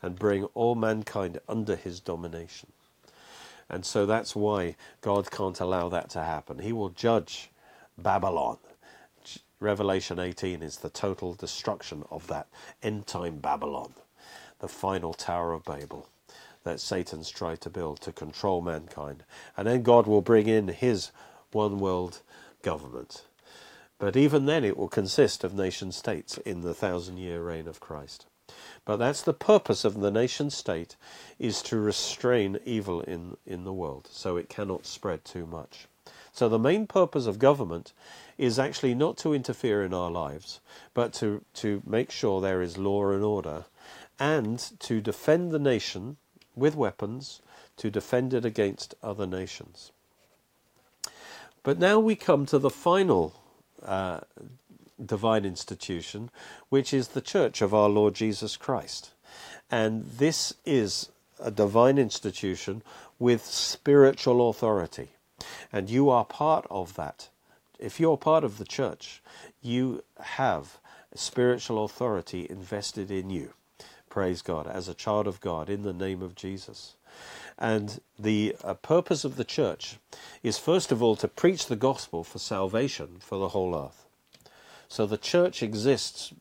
and 0.00 0.16
bring 0.16 0.44
all 0.54 0.76
mankind 0.76 1.40
under 1.48 1.74
his 1.74 1.98
domination. 1.98 2.68
And 3.68 3.84
so 3.84 4.06
that's 4.06 4.36
why 4.36 4.76
God 5.00 5.32
can't 5.32 5.58
allow 5.58 5.88
that 5.88 6.10
to 6.10 6.22
happen. 6.22 6.60
He 6.60 6.72
will 6.72 6.90
judge 6.90 7.49
Babylon. 8.02 8.58
Revelation 9.60 10.18
18 10.18 10.62
is 10.62 10.78
the 10.78 10.90
total 10.90 11.34
destruction 11.34 12.04
of 12.10 12.26
that 12.28 12.48
end 12.82 13.06
time 13.06 13.38
Babylon, 13.38 13.94
the 14.60 14.68
final 14.68 15.12
Tower 15.12 15.52
of 15.52 15.64
Babel 15.64 16.08
that 16.64 16.80
Satan's 16.80 17.30
tried 17.30 17.60
to 17.62 17.70
build 17.70 18.00
to 18.02 18.12
control 18.12 18.60
mankind. 18.60 19.24
And 19.56 19.66
then 19.66 19.82
God 19.82 20.06
will 20.06 20.20
bring 20.22 20.46
in 20.46 20.68
his 20.68 21.10
one 21.52 21.78
world 21.78 22.20
government. 22.62 23.24
But 23.98 24.16
even 24.16 24.46
then, 24.46 24.64
it 24.64 24.76
will 24.76 24.88
consist 24.88 25.44
of 25.44 25.54
nation 25.54 25.92
states 25.92 26.38
in 26.38 26.62
the 26.62 26.74
thousand 26.74 27.18
year 27.18 27.42
reign 27.42 27.68
of 27.68 27.80
Christ. 27.80 28.26
But 28.84 28.96
that's 28.96 29.22
the 29.22 29.34
purpose 29.34 29.84
of 29.84 30.00
the 30.00 30.10
nation 30.10 30.50
state 30.50 30.96
is 31.38 31.62
to 31.62 31.78
restrain 31.78 32.58
evil 32.64 33.00
in, 33.02 33.36
in 33.46 33.64
the 33.64 33.72
world 33.72 34.08
so 34.10 34.36
it 34.36 34.48
cannot 34.48 34.86
spread 34.86 35.24
too 35.24 35.46
much. 35.46 35.86
So 36.32 36.48
the 36.48 36.58
main 36.58 36.86
purpose 36.86 37.26
of 37.26 37.38
government 37.38 37.92
is 38.38 38.58
actually 38.58 38.94
not 38.94 39.16
to 39.18 39.34
interfere 39.34 39.82
in 39.82 39.92
our 39.92 40.10
lives, 40.10 40.60
but 40.94 41.12
to, 41.14 41.44
to 41.54 41.82
make 41.86 42.10
sure 42.10 42.40
there 42.40 42.62
is 42.62 42.78
law 42.78 43.10
and 43.10 43.24
order 43.24 43.64
and 44.18 44.58
to 44.80 45.00
defend 45.00 45.50
the 45.50 45.58
nation 45.58 46.16
with 46.54 46.76
weapons, 46.76 47.40
to 47.76 47.90
defend 47.90 48.34
it 48.34 48.44
against 48.44 48.94
other 49.02 49.26
nations. 49.26 49.92
But 51.62 51.78
now 51.78 51.98
we 51.98 52.16
come 52.16 52.46
to 52.46 52.58
the 52.58 52.70
final 52.70 53.34
uh, 53.82 54.20
divine 55.04 55.44
institution, 55.44 56.30
which 56.68 56.92
is 56.92 57.08
the 57.08 57.20
church 57.20 57.62
of 57.62 57.74
our 57.74 57.88
Lord 57.88 58.14
Jesus 58.14 58.56
Christ. 58.56 59.10
And 59.70 60.04
this 60.04 60.54
is 60.64 61.10
a 61.38 61.50
divine 61.50 61.98
institution 61.98 62.82
with 63.18 63.44
spiritual 63.44 64.48
authority. 64.48 65.10
And 65.72 65.88
you 65.88 66.10
are 66.10 66.24
part 66.24 66.66
of 66.70 66.94
that. 66.96 67.28
If 67.78 67.98
you're 67.98 68.16
part 68.16 68.44
of 68.44 68.58
the 68.58 68.64
church, 68.64 69.22
you 69.62 70.02
have 70.20 70.78
spiritual 71.14 71.84
authority 71.84 72.46
invested 72.48 73.10
in 73.10 73.30
you. 73.30 73.52
Praise 74.08 74.42
God, 74.42 74.66
as 74.66 74.88
a 74.88 74.94
child 74.94 75.26
of 75.26 75.40
God, 75.40 75.70
in 75.70 75.82
the 75.82 75.92
name 75.92 76.20
of 76.20 76.34
Jesus. 76.34 76.96
And 77.58 78.00
the 78.18 78.56
uh, 78.64 78.74
purpose 78.74 79.24
of 79.24 79.36
the 79.36 79.44
church 79.44 79.98
is 80.42 80.58
first 80.58 80.90
of 80.90 81.02
all 81.02 81.16
to 81.16 81.28
preach 81.28 81.66
the 81.66 81.76
gospel 81.76 82.24
for 82.24 82.38
salvation 82.38 83.16
for 83.20 83.38
the 83.38 83.50
whole 83.50 83.76
earth. 83.76 84.06
So 84.88 85.06
the 85.06 85.18
church 85.18 85.62
exists 85.62 86.32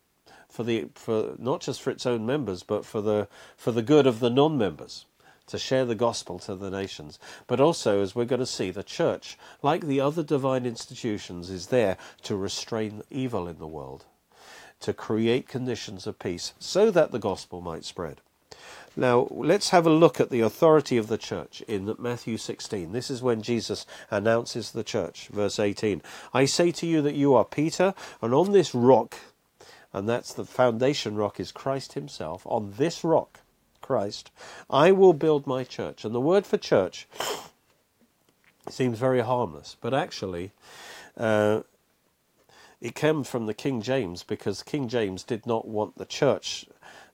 for 0.49 0.63
the 0.63 0.87
for 0.95 1.35
not 1.37 1.61
just 1.61 1.81
for 1.81 1.91
its 1.91 2.05
own 2.05 2.25
members, 2.25 2.63
but 2.63 2.85
for 2.85 3.01
the 3.01 3.27
for 3.55 3.71
the 3.71 3.83
good 3.83 4.07
of 4.07 4.19
the 4.19 4.29
non-members 4.29 5.05
to 5.49 5.59
share 5.59 5.85
the 5.85 5.95
gospel 5.95 6.39
to 6.39 6.55
the 6.55 6.71
nations. 6.71 7.19
But 7.47 7.59
also, 7.59 8.01
as 8.01 8.15
we're 8.15 8.25
going 8.25 8.39
to 8.39 8.45
see, 8.45 8.71
the 8.71 8.83
church, 8.83 9.37
like 9.61 9.85
the 9.85 9.99
other 9.99 10.23
divine 10.23 10.65
institutions, 10.65 11.49
is 11.49 11.67
there 11.67 11.97
to 12.23 12.35
restrain 12.35 13.03
evil 13.09 13.47
in 13.47 13.59
the 13.59 13.67
world, 13.67 14.05
to 14.79 14.93
create 14.93 15.47
conditions 15.47 16.07
of 16.07 16.19
peace 16.19 16.53
so 16.59 16.91
that 16.91 17.11
the 17.11 17.19
gospel 17.19 17.61
might 17.61 17.83
spread. 17.83 18.21
Now, 18.95 19.27
let's 19.31 19.69
have 19.69 19.85
a 19.85 19.91
look 19.91 20.19
at 20.19 20.29
the 20.29 20.41
authority 20.41 20.97
of 20.97 21.07
the 21.07 21.17
church 21.17 21.61
in 21.67 21.95
Matthew 21.99 22.37
16. 22.37 22.91
This 22.91 23.09
is 23.09 23.21
when 23.21 23.41
Jesus 23.41 23.85
announces 24.09 24.71
the 24.71 24.83
church. 24.83 25.27
Verse 25.27 25.59
18 25.59 26.01
I 26.33 26.45
say 26.45 26.71
to 26.71 26.87
you 26.87 27.01
that 27.03 27.15
you 27.15 27.33
are 27.33 27.45
Peter, 27.45 27.93
and 28.21 28.33
on 28.33 28.51
this 28.51 28.73
rock, 28.73 29.15
and 29.93 30.09
that's 30.09 30.33
the 30.33 30.45
foundation 30.45 31.15
rock 31.15 31.39
is 31.39 31.51
Christ 31.51 31.93
Himself, 31.93 32.41
on 32.45 32.73
this 32.77 33.03
rock, 33.03 33.39
Christ, 33.89 34.29
I 34.69 34.91
will 34.91 35.13
build 35.13 35.47
my 35.47 35.63
church. 35.63 36.05
And 36.05 36.13
the 36.13 36.21
word 36.21 36.45
for 36.45 36.59
church 36.59 37.07
seems 38.69 38.99
very 38.99 39.21
harmless, 39.21 39.77
but 39.81 39.95
actually, 39.95 40.51
uh, 41.17 41.61
it 42.79 42.93
came 42.93 43.23
from 43.23 43.47
the 43.47 43.55
King 43.55 43.81
James 43.81 44.21
because 44.21 44.61
King 44.61 44.89
James 44.89 45.23
did 45.23 45.47
not 45.47 45.67
want 45.67 45.97
the 45.97 46.05
church 46.05 46.67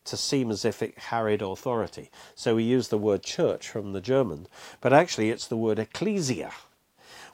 to 0.04 0.18
seem 0.18 0.52
as 0.52 0.66
if 0.66 0.84
it 0.84 0.98
carried 0.98 1.42
authority. 1.42 2.12
So 2.36 2.56
we 2.56 2.64
use 2.64 2.90
the 2.90 2.98
word 2.98 3.24
church 3.24 3.70
from 3.70 3.94
the 3.94 4.02
German, 4.02 4.46
but 4.82 4.92
actually 4.92 5.30
it's 5.30 5.48
the 5.48 5.56
word 5.56 5.80
ecclesia, 5.80 6.52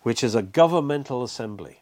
which 0.04 0.24
is 0.24 0.36
a 0.36 0.44
governmental 0.44 1.24
assembly. 1.24 1.81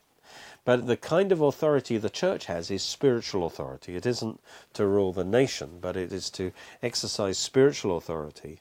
But 0.69 0.85
the 0.85 0.97
kind 0.97 1.31
of 1.31 1.41
authority 1.41 1.97
the 1.97 2.11
church 2.11 2.45
has 2.45 2.69
is 2.69 2.83
spiritual 2.83 3.43
authority. 3.43 3.95
It 3.95 4.05
isn't 4.05 4.39
to 4.73 4.85
rule 4.85 5.11
the 5.11 5.23
nation, 5.23 5.79
but 5.81 5.97
it 5.97 6.13
is 6.13 6.29
to 6.37 6.51
exercise 6.83 7.39
spiritual 7.39 7.97
authority. 7.97 8.59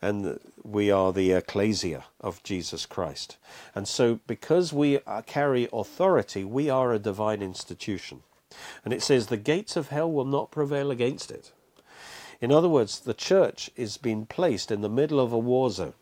And 0.00 0.40
we 0.62 0.90
are 0.90 1.12
the 1.12 1.32
ecclesia 1.32 2.04
of 2.22 2.42
Jesus 2.42 2.86
Christ. 2.86 3.36
And 3.74 3.86
so, 3.86 4.20
because 4.26 4.72
we 4.72 5.00
carry 5.26 5.68
authority, 5.74 6.42
we 6.42 6.70
are 6.70 6.94
a 6.94 6.98
divine 6.98 7.42
institution. 7.42 8.22
And 8.82 8.94
it 8.94 9.02
says, 9.02 9.26
the 9.26 9.36
gates 9.36 9.76
of 9.76 9.90
hell 9.90 10.10
will 10.10 10.24
not 10.24 10.52
prevail 10.52 10.90
against 10.90 11.30
it. 11.30 11.52
In 12.40 12.50
other 12.50 12.70
words, 12.70 12.98
the 12.98 13.12
church 13.12 13.70
is 13.76 13.98
being 13.98 14.24
placed 14.24 14.70
in 14.70 14.80
the 14.80 14.88
middle 14.88 15.20
of 15.20 15.34
a 15.34 15.38
war 15.38 15.68
zone. 15.68 15.92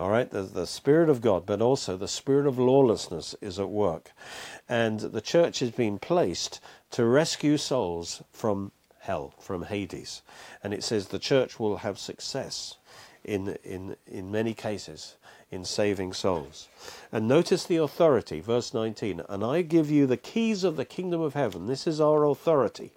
All 0.00 0.08
right, 0.08 0.30
the, 0.30 0.40
the 0.40 0.66
Spirit 0.66 1.10
of 1.10 1.20
God, 1.20 1.44
but 1.44 1.60
also 1.60 1.94
the 1.94 2.08
Spirit 2.08 2.46
of 2.46 2.58
lawlessness 2.58 3.34
is 3.42 3.58
at 3.58 3.68
work. 3.68 4.12
And 4.66 4.98
the 4.98 5.20
church 5.20 5.58
has 5.58 5.72
been 5.72 5.98
placed 5.98 6.58
to 6.92 7.04
rescue 7.04 7.58
souls 7.58 8.22
from 8.32 8.72
hell, 9.00 9.34
from 9.38 9.64
Hades. 9.64 10.22
And 10.64 10.72
it 10.72 10.82
says 10.82 11.08
the 11.08 11.18
church 11.18 11.60
will 11.60 11.76
have 11.78 11.98
success 11.98 12.78
in, 13.24 13.58
in, 13.62 13.96
in 14.06 14.30
many 14.30 14.54
cases 14.54 15.16
in 15.50 15.66
saving 15.66 16.14
souls. 16.14 16.68
And 17.12 17.28
notice 17.28 17.64
the 17.64 17.76
authority, 17.76 18.40
verse 18.40 18.72
19. 18.72 19.20
And 19.28 19.44
I 19.44 19.60
give 19.60 19.90
you 19.90 20.06
the 20.06 20.16
keys 20.16 20.64
of 20.64 20.76
the 20.76 20.86
kingdom 20.86 21.20
of 21.20 21.34
heaven. 21.34 21.66
This 21.66 21.86
is 21.86 22.00
our 22.00 22.24
authority. 22.24 22.94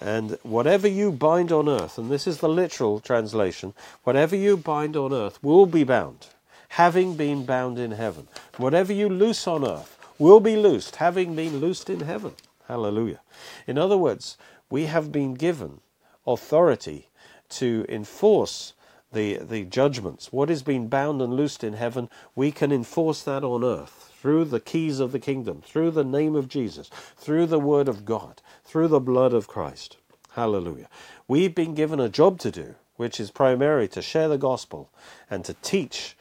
And 0.00 0.38
whatever 0.42 0.88
you 0.88 1.12
bind 1.12 1.52
on 1.52 1.68
earth, 1.68 1.98
and 1.98 2.10
this 2.10 2.26
is 2.26 2.38
the 2.38 2.48
literal 2.48 2.98
translation, 2.98 3.74
whatever 4.04 4.34
you 4.34 4.56
bind 4.56 4.96
on 4.96 5.12
earth 5.12 5.42
will 5.42 5.66
be 5.66 5.84
bound, 5.84 6.28
having 6.70 7.14
been 7.14 7.44
bound 7.44 7.78
in 7.78 7.92
heaven. 7.92 8.26
Whatever 8.56 8.92
you 8.92 9.08
loose 9.08 9.46
on 9.46 9.64
earth 9.66 9.98
will 10.18 10.40
be 10.40 10.56
loosed, 10.56 10.96
having 10.96 11.36
been 11.36 11.58
loosed 11.58 11.90
in 11.90 12.00
heaven. 12.00 12.32
Hallelujah. 12.66 13.20
In 13.66 13.78
other 13.78 13.98
words, 13.98 14.38
we 14.70 14.86
have 14.86 15.12
been 15.12 15.34
given 15.34 15.80
authority 16.26 17.08
to 17.50 17.84
enforce 17.88 18.72
the, 19.12 19.36
the 19.36 19.64
judgments. 19.64 20.32
What 20.32 20.48
is 20.48 20.62
being 20.62 20.88
bound 20.88 21.20
and 21.20 21.34
loosed 21.34 21.62
in 21.62 21.74
heaven, 21.74 22.08
we 22.34 22.50
can 22.50 22.72
enforce 22.72 23.22
that 23.24 23.44
on 23.44 23.62
earth 23.62 24.01
through 24.22 24.44
the 24.44 24.60
keys 24.60 25.00
of 25.00 25.10
the 25.10 25.18
kingdom, 25.18 25.60
through 25.66 25.90
the 25.90 26.04
name 26.04 26.36
of 26.36 26.48
Jesus, 26.48 26.88
through 27.16 27.44
the 27.44 27.58
word 27.58 27.88
of 27.88 28.04
God, 28.04 28.40
through 28.64 28.86
the 28.86 29.00
blood 29.00 29.34
of 29.34 29.48
Christ. 29.48 29.96
Hallelujah. 30.34 30.88
We've 31.26 31.52
been 31.52 31.74
given 31.74 31.98
a 31.98 32.08
job 32.08 32.38
to 32.38 32.52
do, 32.52 32.76
which 32.94 33.18
is 33.18 33.32
primarily 33.32 33.88
to 33.88 34.00
share 34.00 34.28
the 34.28 34.38
gospel 34.38 34.90
and 35.28 35.44
to 35.44 35.54
teach 35.54 36.16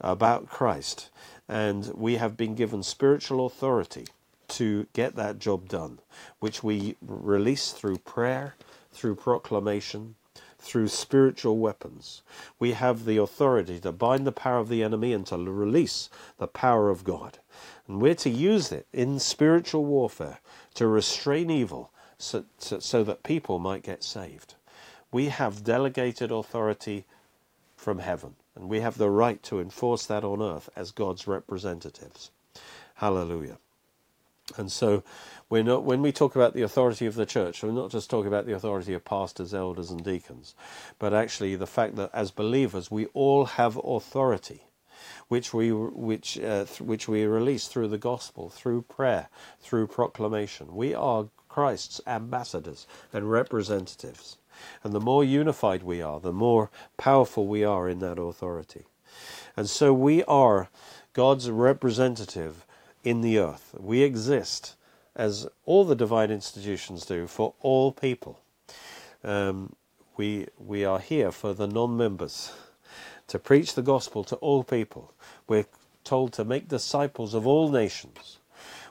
about 0.00 0.48
Christ. 0.48 1.10
And 1.48 1.92
we 1.94 2.16
have 2.16 2.36
been 2.36 2.56
given 2.56 2.82
spiritual 2.82 3.46
authority 3.46 4.08
to 4.48 4.88
get 4.92 5.14
that 5.14 5.38
job 5.38 5.68
done, 5.68 6.00
which 6.40 6.64
we 6.64 6.96
release 7.00 7.70
through 7.70 7.98
prayer, 7.98 8.56
through 8.90 9.14
proclamation, 9.14 10.16
through 10.58 10.88
spiritual 10.88 11.58
weapons. 11.58 12.22
We 12.58 12.72
have 12.72 13.04
the 13.04 13.18
authority 13.18 13.78
to 13.78 13.92
bind 13.92 14.26
the 14.26 14.32
power 14.32 14.58
of 14.58 14.68
the 14.68 14.82
enemy 14.82 15.12
and 15.12 15.24
to 15.26 15.36
release 15.36 16.10
the 16.38 16.48
power 16.48 16.90
of 16.90 17.04
God. 17.04 17.38
And 17.86 18.00
we're 18.00 18.14
to 18.16 18.30
use 18.30 18.72
it 18.72 18.86
in 18.92 19.18
spiritual 19.18 19.84
warfare 19.84 20.40
to 20.74 20.86
restrain 20.86 21.50
evil 21.50 21.90
so, 22.18 22.44
so, 22.58 22.78
so 22.78 23.04
that 23.04 23.22
people 23.22 23.58
might 23.58 23.82
get 23.82 24.02
saved. 24.02 24.54
We 25.12 25.26
have 25.26 25.64
delegated 25.64 26.30
authority 26.30 27.04
from 27.76 27.98
heaven, 27.98 28.36
and 28.56 28.68
we 28.68 28.80
have 28.80 28.96
the 28.96 29.10
right 29.10 29.42
to 29.44 29.60
enforce 29.60 30.06
that 30.06 30.24
on 30.24 30.40
earth 30.40 30.70
as 30.74 30.90
God's 30.90 31.26
representatives. 31.26 32.30
Hallelujah. 32.96 33.58
And 34.56 34.70
so, 34.72 35.02
we're 35.48 35.62
not, 35.62 35.84
when 35.84 36.02
we 36.02 36.12
talk 36.12 36.36
about 36.36 36.54
the 36.54 36.62
authority 36.62 37.06
of 37.06 37.14
the 37.14 37.26
church, 37.26 37.62
we're 37.62 37.72
not 37.72 37.90
just 37.90 38.10
talking 38.10 38.28
about 38.28 38.46
the 38.46 38.54
authority 38.54 38.94
of 38.94 39.04
pastors, 39.04 39.54
elders, 39.54 39.90
and 39.90 40.02
deacons, 40.02 40.54
but 40.98 41.14
actually 41.14 41.56
the 41.56 41.66
fact 41.66 41.96
that 41.96 42.10
as 42.12 42.30
believers 42.30 42.90
we 42.90 43.06
all 43.06 43.44
have 43.44 43.78
authority 43.82 44.62
which 45.28 45.54
we 45.54 45.72
which 45.72 46.38
uh, 46.38 46.64
th- 46.64 46.80
which 46.80 47.08
we 47.08 47.24
release 47.24 47.68
through 47.68 47.88
the 47.88 47.98
gospel, 47.98 48.48
through 48.48 48.82
prayer, 48.82 49.28
through 49.60 49.86
proclamation. 49.86 50.74
We 50.74 50.94
are 50.94 51.28
Christ's 51.48 52.00
ambassadors 52.06 52.86
and 53.12 53.30
representatives. 53.30 54.38
And 54.82 54.92
the 54.92 55.00
more 55.00 55.24
unified 55.24 55.82
we 55.82 56.02
are, 56.02 56.20
the 56.20 56.32
more 56.32 56.70
powerful 56.96 57.46
we 57.46 57.64
are 57.64 57.88
in 57.88 57.98
that 58.00 58.18
authority. 58.18 58.86
And 59.56 59.68
so 59.68 59.92
we 59.92 60.24
are 60.24 60.68
God's 61.12 61.50
representative 61.50 62.66
in 63.04 63.20
the 63.20 63.38
earth. 63.38 63.74
We 63.78 64.02
exist, 64.02 64.74
as 65.14 65.46
all 65.64 65.84
the 65.84 65.94
divine 65.94 66.30
institutions 66.30 67.06
do, 67.06 67.26
for 67.26 67.54
all 67.60 67.92
people. 67.92 68.40
Um, 69.22 69.76
we, 70.16 70.48
we 70.58 70.84
are 70.84 70.98
here 70.98 71.30
for 71.30 71.54
the 71.54 71.66
non 71.66 71.96
members 71.96 72.52
to 73.28 73.38
preach 73.38 73.74
the 73.74 73.82
gospel 73.82 74.24
to 74.24 74.36
all 74.36 74.64
people. 74.64 75.12
We're 75.48 75.66
told 76.04 76.32
to 76.34 76.44
make 76.44 76.68
disciples 76.68 77.34
of 77.34 77.46
all 77.46 77.70
nations. 77.70 78.38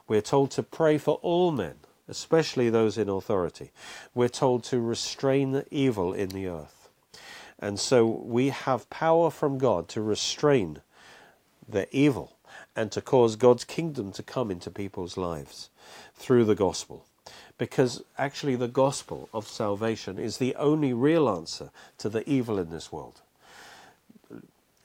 We're 0.08 0.22
told 0.22 0.52
to 0.52 0.64
pray 0.64 0.98
for 0.98 1.20
all 1.22 1.52
men, 1.52 1.76
especially 2.08 2.70
those 2.70 2.98
in 2.98 3.10
authority. 3.10 3.72
We're 4.14 4.30
told 4.30 4.64
to 4.66 4.80
restrain 4.80 5.64
evil 5.72 6.14
in 6.14 6.30
the 6.30 6.48
earth. 6.48 6.90
And 7.60 7.80
so 7.80 8.06
we 8.06 8.50
have 8.50 8.90
power 8.90 9.30
from 9.30 9.58
God 9.58 9.88
to 9.90 10.02
restrain 10.02 10.82
the 11.68 11.88
evil 11.96 12.36
and 12.76 12.92
to 12.92 13.02
cause 13.02 13.36
God's 13.36 13.64
kingdom 13.64 14.12
to 14.14 14.24
come 14.24 14.52
into 14.52 14.70
people's 14.70 15.16
lives 15.16 15.70
through 16.16 16.46
the 16.46 16.56
gospel. 16.56 17.06
Because 17.58 18.04
actually, 18.18 18.56
the 18.56 18.68
gospel 18.68 19.30
of 19.34 19.48
salvation 19.48 20.18
is 20.18 20.38
the 20.38 20.56
only 20.56 20.92
real 20.92 21.30
answer 21.30 21.70
to 22.00 22.10
the 22.10 22.28
evil 22.30 22.58
in 22.60 22.70
this 22.70 22.92
world. 22.92 23.22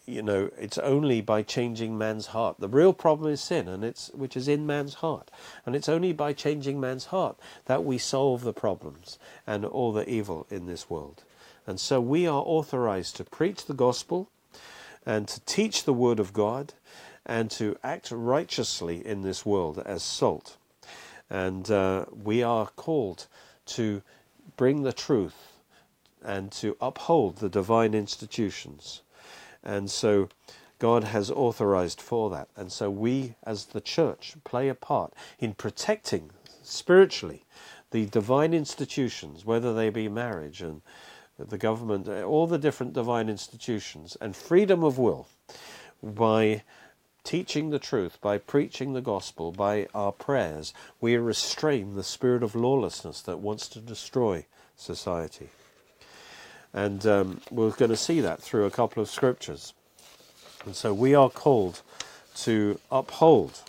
You 0.08 0.22
know, 0.22 0.50
it's 0.58 0.78
only 0.78 1.20
by 1.20 1.42
changing 1.42 1.98
man's 1.98 2.28
heart. 2.28 2.56
The 2.58 2.68
real 2.68 2.94
problem 2.94 3.30
is 3.30 3.42
sin, 3.42 3.68
and 3.68 3.84
it's 3.84 4.10
which 4.14 4.38
is 4.38 4.48
in 4.48 4.66
man's 4.66 4.94
heart, 4.94 5.30
and 5.66 5.76
it's 5.76 5.88
only 5.88 6.14
by 6.14 6.32
changing 6.32 6.80
man's 6.80 7.06
heart 7.06 7.38
that 7.66 7.84
we 7.84 7.98
solve 7.98 8.42
the 8.42 8.54
problems 8.54 9.18
and 9.46 9.66
all 9.66 9.92
the 9.92 10.08
evil 10.08 10.46
in 10.48 10.64
this 10.64 10.88
world. 10.88 11.24
And 11.66 11.78
so 11.78 12.00
we 12.00 12.26
are 12.26 12.42
authorized 12.42 13.16
to 13.16 13.24
preach 13.24 13.66
the 13.66 13.74
gospel 13.74 14.30
and 15.04 15.28
to 15.28 15.40
teach 15.40 15.84
the 15.84 15.92
word 15.92 16.20
of 16.20 16.32
God 16.32 16.72
and 17.26 17.50
to 17.50 17.76
act 17.84 18.10
righteously 18.10 19.06
in 19.06 19.20
this 19.20 19.44
world 19.44 19.78
as 19.84 20.02
salt. 20.02 20.56
And 21.28 21.70
uh, 21.70 22.06
we 22.10 22.42
are 22.42 22.68
called 22.68 23.26
to 23.66 24.00
bring 24.56 24.84
the 24.84 24.94
truth 24.94 25.58
and 26.24 26.50
to 26.52 26.78
uphold 26.80 27.36
the 27.36 27.50
divine 27.50 27.92
institutions. 27.92 29.02
And 29.62 29.90
so 29.90 30.28
God 30.78 31.04
has 31.04 31.30
authorized 31.30 32.00
for 32.00 32.30
that. 32.30 32.48
And 32.56 32.70
so 32.70 32.90
we, 32.90 33.34
as 33.44 33.66
the 33.66 33.80
church, 33.80 34.36
play 34.44 34.68
a 34.68 34.74
part 34.74 35.12
in 35.38 35.54
protecting 35.54 36.30
spiritually 36.62 37.44
the 37.90 38.06
divine 38.06 38.52
institutions, 38.54 39.44
whether 39.44 39.74
they 39.74 39.90
be 39.90 40.08
marriage 40.08 40.60
and 40.60 40.82
the 41.38 41.58
government, 41.58 42.08
all 42.08 42.46
the 42.46 42.58
different 42.58 42.92
divine 42.92 43.28
institutions, 43.28 44.16
and 44.20 44.36
freedom 44.36 44.82
of 44.84 44.98
will 44.98 45.28
by 46.02 46.62
teaching 47.24 47.70
the 47.70 47.78
truth, 47.78 48.18
by 48.20 48.38
preaching 48.38 48.92
the 48.92 49.00
gospel, 49.00 49.52
by 49.52 49.86
our 49.94 50.12
prayers, 50.12 50.72
we 51.00 51.16
restrain 51.16 51.94
the 51.94 52.02
spirit 52.02 52.42
of 52.42 52.54
lawlessness 52.54 53.20
that 53.22 53.38
wants 53.38 53.68
to 53.68 53.80
destroy 53.80 54.46
society. 54.76 55.48
And 56.72 57.04
um, 57.06 57.40
we're 57.50 57.70
going 57.70 57.90
to 57.90 57.96
see 57.96 58.20
that 58.20 58.40
through 58.42 58.66
a 58.66 58.70
couple 58.70 59.02
of 59.02 59.08
scriptures. 59.08 59.74
And 60.64 60.76
so 60.76 60.92
we 60.92 61.14
are 61.14 61.30
called 61.30 61.82
to 62.36 62.78
uphold 62.90 63.62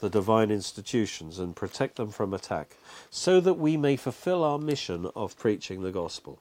the 0.00 0.10
divine 0.10 0.50
institutions 0.50 1.38
and 1.38 1.54
protect 1.54 1.96
them 1.96 2.10
from 2.10 2.34
attack 2.34 2.76
so 3.10 3.40
that 3.40 3.54
we 3.54 3.76
may 3.76 3.96
fulfill 3.96 4.42
our 4.42 4.58
mission 4.58 5.08
of 5.14 5.38
preaching 5.38 5.82
the 5.82 5.92
gospel. 5.92 6.40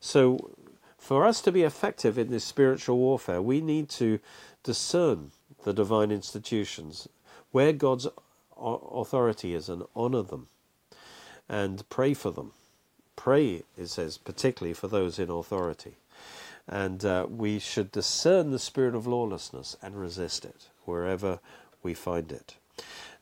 So, 0.00 0.56
for 0.98 1.26
us 1.26 1.40
to 1.42 1.52
be 1.52 1.62
effective 1.62 2.18
in 2.18 2.30
this 2.30 2.44
spiritual 2.44 2.98
warfare, 2.98 3.42
we 3.42 3.60
need 3.60 3.88
to 3.90 4.20
discern 4.62 5.32
the 5.64 5.72
divine 5.72 6.10
institutions 6.10 7.08
where 7.52 7.72
God's 7.72 8.06
authority 8.56 9.54
is 9.54 9.68
and 9.68 9.82
honor 9.96 10.22
them 10.22 10.48
and 11.48 11.86
pray 11.88 12.14
for 12.14 12.30
them. 12.30 12.52
Pray, 13.22 13.64
it 13.76 13.88
says, 13.88 14.16
particularly 14.16 14.72
for 14.72 14.88
those 14.88 15.18
in 15.18 15.28
authority. 15.28 15.96
And 16.66 17.04
uh, 17.04 17.26
we 17.28 17.58
should 17.58 17.92
discern 17.92 18.50
the 18.50 18.58
spirit 18.58 18.94
of 18.94 19.06
lawlessness 19.06 19.76
and 19.82 20.00
resist 20.00 20.46
it 20.46 20.70
wherever 20.86 21.38
we 21.82 21.92
find 21.92 22.32
it. 22.32 22.54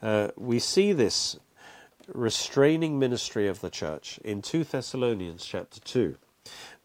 Uh, 0.01 0.29
we 0.37 0.61
see 0.61 0.93
this 0.93 1.41
restraining 2.07 3.01
ministry 3.01 3.49
of 3.49 3.61
the 3.61 3.71
church 3.71 4.21
in 4.23 4.41
2 4.41 4.63
Thessalonians 4.63 5.45
chapter 5.45 5.81
2 5.81 6.17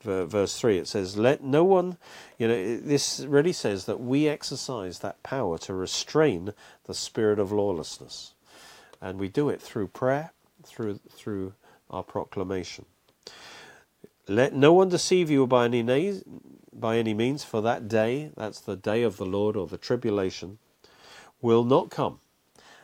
verse 0.01 0.59
3 0.59 0.79
it 0.79 0.87
says 0.87 1.15
let 1.15 1.41
no 1.41 1.63
one 1.63 1.97
you 2.37 2.45
know 2.45 2.77
this 2.77 3.21
really 3.21 3.53
says 3.53 3.85
that 3.85 4.01
we 4.01 4.27
exercise 4.27 4.99
that 4.99 5.23
power 5.23 5.57
to 5.57 5.73
restrain 5.73 6.51
the 6.85 6.93
spirit 6.93 7.39
of 7.39 7.53
lawlessness 7.53 8.33
and 8.99 9.17
we 9.17 9.29
do 9.29 9.47
it 9.47 9.61
through 9.61 9.87
prayer 9.87 10.33
through 10.65 10.99
through 11.15 11.53
our 11.89 12.03
proclamation 12.03 12.83
let 14.27 14.53
no 14.53 14.73
one 14.73 14.89
deceive 14.89 15.29
you 15.29 15.47
by 15.47 15.65
any 15.65 15.83
na- 15.83 16.19
by 16.73 16.97
any 16.97 17.13
means 17.13 17.43
for 17.43 17.61
that 17.61 17.87
day 17.87 18.31
that's 18.37 18.59
the 18.61 18.75
day 18.75 19.03
of 19.03 19.17
the 19.17 19.25
lord 19.25 19.55
or 19.57 19.67
the 19.67 19.77
tribulation 19.77 20.59
will 21.41 21.63
not 21.63 21.89
come 21.91 22.19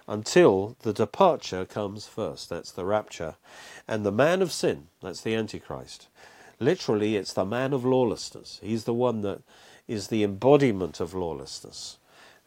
until 0.08 0.76
the 0.82 0.94
departure 0.94 1.66
comes 1.66 2.08
first. 2.08 2.50
That's 2.50 2.72
the 2.72 2.86
rapture. 2.86 3.36
And 3.88 4.06
the 4.06 4.12
man 4.12 4.42
of 4.42 4.52
sin 4.52 4.88
that's 5.02 5.22
the 5.22 5.36
antichrist. 5.36 6.08
Literally, 6.60 7.16
it's 7.16 7.34
the 7.34 7.46
man 7.46 7.74
of 7.74 7.86
lawlessness. 7.86 8.60
He's 8.64 8.86
the 8.86 8.94
one 8.94 9.22
that 9.22 9.42
is 9.88 10.08
the 10.08 10.24
embodiment 10.24 11.00
of 11.00 11.14
lawlessness, 11.14 11.98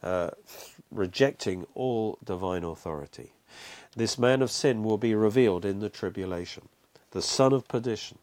uh, 0.03 0.31
rejecting 0.91 1.65
all 1.75 2.19
divine 2.23 2.63
authority. 2.63 3.33
This 3.95 4.19
man 4.19 4.41
of 4.41 4.51
sin 4.51 4.83
will 4.83 4.97
be 4.97 5.15
revealed 5.15 5.65
in 5.65 5.79
the 5.79 5.89
tribulation, 5.89 6.69
the 7.11 7.21
son 7.21 7.53
of 7.53 7.67
perdition, 7.67 8.19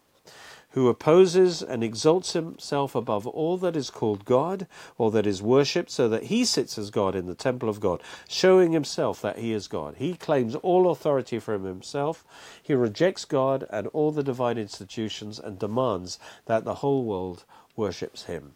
who 0.71 0.89
opposes 0.89 1.63
and 1.63 1.83
exalts 1.83 2.33
himself 2.33 2.95
above 2.95 3.27
all 3.27 3.57
that 3.59 3.77
is 3.77 3.91
called 3.91 4.25
God 4.25 4.67
or 4.99 5.11
that 5.11 5.27
is 5.27 5.43
worshipped, 5.43 5.91
so 5.91 6.09
that 6.09 6.25
he 6.25 6.45
sits 6.45 6.79
as 6.79 6.91
God 6.91 7.15
in 7.15 7.27
the 7.27 7.35
temple 7.35 7.69
of 7.69 7.81
God, 7.81 8.03
showing 8.29 8.73
himself 8.73 9.21
that 9.23 9.39
he 9.39 9.53
is 9.53 9.69
God. 9.69 9.97
He 9.97 10.15
claims 10.15 10.55
all 10.57 10.91
authority 10.91 11.39
from 11.39 11.65
himself. 11.65 12.25
He 12.63 12.75
rejects 12.75 13.25
God 13.25 13.67
and 13.71 13.87
all 13.89 14.13
the 14.13 14.23
divine 14.23 14.59
institutions 14.59 15.39
and 15.39 15.59
demands 15.59 16.19
that 16.47 16.65
the 16.65 16.77
whole 16.77 17.05
world 17.05 17.45
worships 17.77 18.25
him 18.25 18.55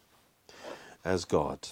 as 1.03 1.25
God. 1.25 1.69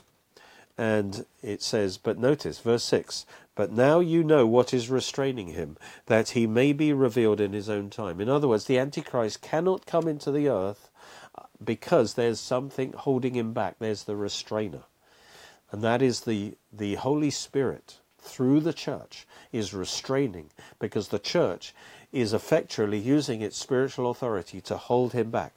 And 0.77 1.25
it 1.41 1.61
says, 1.61 1.97
but 1.97 2.17
notice, 2.17 2.59
verse 2.59 2.83
6 2.83 3.25
But 3.55 3.71
now 3.71 3.99
you 3.99 4.23
know 4.23 4.47
what 4.47 4.73
is 4.73 4.89
restraining 4.89 5.49
him, 5.49 5.77
that 6.07 6.29
he 6.29 6.47
may 6.47 6.73
be 6.73 6.91
revealed 6.93 7.39
in 7.39 7.53
his 7.53 7.69
own 7.69 7.89
time. 7.89 8.19
In 8.19 8.29
other 8.29 8.47
words, 8.47 8.65
the 8.65 8.79
Antichrist 8.79 9.41
cannot 9.41 9.85
come 9.85 10.07
into 10.07 10.31
the 10.31 10.49
earth 10.49 10.89
uh, 11.37 11.43
because 11.63 12.15
there's 12.15 12.39
something 12.39 12.93
holding 12.93 13.35
him 13.35 13.53
back. 13.53 13.75
There's 13.77 14.05
the 14.05 14.15
restrainer. 14.15 14.83
And 15.71 15.83
that 15.83 16.01
is 16.01 16.21
the, 16.21 16.55
the 16.71 16.95
Holy 16.95 17.29
Spirit 17.29 17.97
through 18.19 18.61
the 18.61 18.73
church 18.73 19.27
is 19.51 19.73
restraining 19.73 20.49
because 20.79 21.09
the 21.09 21.19
church 21.19 21.73
is 22.11 22.33
effectually 22.33 22.99
using 22.99 23.41
its 23.41 23.57
spiritual 23.57 24.09
authority 24.09 24.61
to 24.61 24.77
hold 24.77 25.13
him 25.13 25.29
back. 25.29 25.53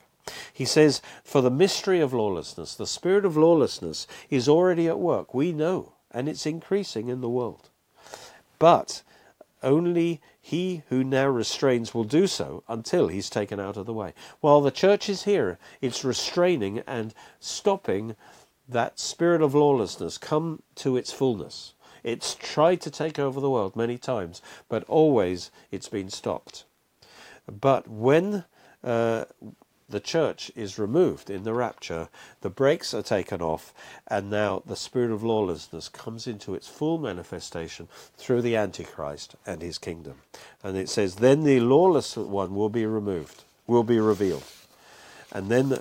He 0.53 0.65
says, 0.65 1.03
For 1.23 1.41
the 1.41 1.51
mystery 1.51 2.01
of 2.01 2.13
lawlessness, 2.13 2.75
the 2.75 2.87
spirit 2.87 3.25
of 3.25 3.37
lawlessness 3.37 4.07
is 4.31 4.49
already 4.49 4.89
at 4.89 4.99
work. 4.99 5.35
We 5.35 5.53
know, 5.53 5.93
and 6.11 6.29
it's 6.29 6.47
increasing 6.47 7.09
in 7.09 7.21
the 7.21 7.29
world. 7.29 7.71
But 8.59 9.03
only 9.63 10.21
he 10.41 10.83
who 10.89 11.03
now 11.03 11.27
restrains 11.29 11.93
will 11.93 12.05
do 12.05 12.27
so 12.27 12.63
until 12.69 13.09
he's 13.09 13.29
taken 13.29 13.61
out 13.61 13.77
of 13.77 13.87
the 13.87 13.93
way. 13.93 14.15
While 14.41 14.61
the 14.61 14.71
church 14.71 15.09
is 15.09 15.25
here, 15.25 15.59
it's 15.81 16.05
restraining 16.05 16.81
and 16.87 17.13
stopping 17.41 18.17
that 18.69 18.99
spirit 18.99 19.43
of 19.43 19.55
lawlessness 19.55 20.19
come 20.19 20.63
to 20.77 20.97
its 20.97 21.13
fullness. 21.13 21.75
It's 22.03 22.35
tried 22.37 22.81
to 22.83 22.91
take 22.91 23.19
over 23.19 23.41
the 23.41 23.51
world 23.51 23.75
many 23.75 23.99
times, 23.99 24.41
but 24.69 24.85
always 24.85 25.51
it's 25.71 25.89
been 25.89 26.11
stopped. 26.11 26.65
But 27.49 27.89
when 27.89 28.45
uh, 28.85 29.25
the 29.89 30.01
church 30.01 30.51
is 30.57 30.79
removed 30.79 31.31
in 31.31 31.45
the 31.45 31.55
rapture, 31.55 32.09
the 32.41 32.51
brakes 32.51 32.93
are 32.93 33.03
taken 33.03 33.41
off, 33.41 33.73
and 34.09 34.29
now 34.29 34.63
the 34.67 34.75
spirit 34.75 35.13
of 35.13 35.23
lawlessness 35.23 35.89
comes 35.89 36.27
into 36.27 36.55
its 36.55 36.67
full 36.67 36.99
manifestation 36.99 37.89
through 38.17 38.43
the 38.43 38.57
Antichrist 38.57 39.37
and 39.47 39.63
his 39.63 39.79
kingdom. 39.79 40.23
And 40.65 40.77
it 40.77 40.89
says, 40.89 41.17
Then 41.17 41.45
the 41.45 41.61
lawless 41.61 42.17
one 42.17 42.57
will 42.57 42.69
be 42.69 42.85
removed, 42.85 43.45
will 43.67 43.85
be 43.85 44.01
revealed. 44.01 44.45
And 45.33 45.51
then 45.51 45.81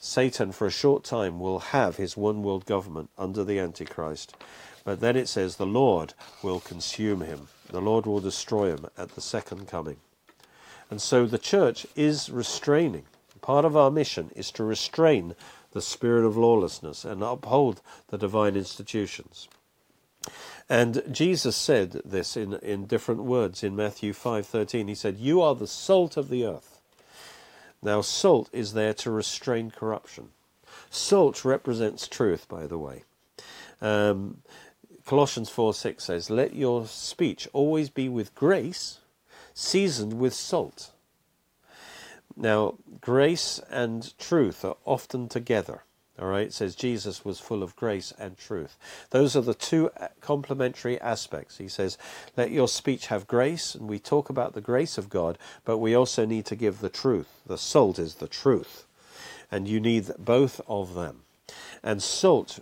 Satan, 0.00 0.52
for 0.52 0.66
a 0.66 0.70
short 0.70 1.02
time, 1.02 1.40
will 1.40 1.58
have 1.58 1.96
his 1.96 2.16
one 2.16 2.42
world 2.42 2.66
government 2.66 3.08
under 3.16 3.42
the 3.42 3.58
Antichrist. 3.58 4.36
But 4.84 5.00
then 5.00 5.16
it 5.16 5.28
says, 5.28 5.56
The 5.56 5.66
Lord 5.66 6.12
will 6.42 6.60
consume 6.60 7.22
him, 7.22 7.48
the 7.70 7.80
Lord 7.80 8.04
will 8.04 8.20
destroy 8.20 8.70
him 8.70 8.86
at 8.98 9.14
the 9.14 9.22
second 9.22 9.66
coming. 9.66 9.96
And 10.90 11.00
so 11.00 11.26
the 11.26 11.38
church 11.38 11.86
is 11.96 12.30
restraining 12.30 13.04
Part 13.40 13.64
of 13.64 13.76
our 13.76 13.90
mission 13.90 14.30
is 14.34 14.50
to 14.52 14.64
restrain 14.64 15.34
the 15.72 15.82
spirit 15.82 16.24
of 16.24 16.36
lawlessness 16.36 17.04
and 17.04 17.22
uphold 17.22 17.80
the 18.08 18.18
divine 18.18 18.56
institutions. 18.56 19.48
And 20.68 21.02
Jesus 21.10 21.56
said 21.56 22.00
this 22.04 22.36
in, 22.36 22.54
in 22.54 22.86
different 22.86 23.22
words 23.22 23.62
in 23.62 23.76
Matthew 23.76 24.12
5:13. 24.12 24.88
He 24.88 24.94
said, 24.94 25.18
"You 25.18 25.40
are 25.40 25.54
the 25.54 25.68
salt 25.68 26.16
of 26.16 26.28
the 26.28 26.44
earth." 26.44 26.80
Now 27.82 28.00
salt 28.00 28.48
is 28.52 28.72
there 28.72 28.94
to 28.94 29.10
restrain 29.10 29.70
corruption. 29.70 30.30
Salt 30.90 31.44
represents 31.44 32.08
truth, 32.08 32.48
by 32.48 32.66
the 32.66 32.78
way. 32.78 33.04
Um, 33.80 34.42
Colossians 35.04 35.50
4 35.50 35.72
6 35.72 36.02
says, 36.02 36.30
Let 36.30 36.54
your 36.54 36.86
speech 36.86 37.48
always 37.52 37.90
be 37.90 38.08
with 38.08 38.34
grace, 38.34 38.98
seasoned 39.54 40.14
with 40.14 40.34
salt. 40.34 40.90
Now, 42.36 42.74
grace 43.00 43.60
and 43.70 44.16
truth 44.18 44.64
are 44.64 44.76
often 44.84 45.28
together. 45.28 45.82
All 46.18 46.28
right, 46.28 46.46
it 46.46 46.54
says 46.54 46.74
Jesus 46.74 47.26
was 47.26 47.40
full 47.40 47.62
of 47.62 47.76
grace 47.76 48.12
and 48.18 48.38
truth. 48.38 48.78
Those 49.10 49.36
are 49.36 49.42
the 49.42 49.52
two 49.52 49.90
complementary 50.22 50.98
aspects. 51.00 51.58
He 51.58 51.68
says, 51.68 51.98
let 52.38 52.50
your 52.50 52.68
speech 52.68 53.08
have 53.08 53.26
grace, 53.26 53.74
and 53.74 53.86
we 53.86 53.98
talk 53.98 54.30
about 54.30 54.54
the 54.54 54.62
grace 54.62 54.96
of 54.96 55.10
God, 55.10 55.36
but 55.66 55.76
we 55.76 55.94
also 55.94 56.24
need 56.24 56.46
to 56.46 56.56
give 56.56 56.80
the 56.80 56.88
truth. 56.88 57.42
The 57.46 57.58
salt 57.58 57.98
is 57.98 58.14
the 58.14 58.28
truth, 58.28 58.86
and 59.50 59.68
you 59.68 59.78
need 59.78 60.10
both 60.18 60.60
of 60.66 60.94
them. 60.94 61.22
And 61.82 62.02
salt, 62.02 62.60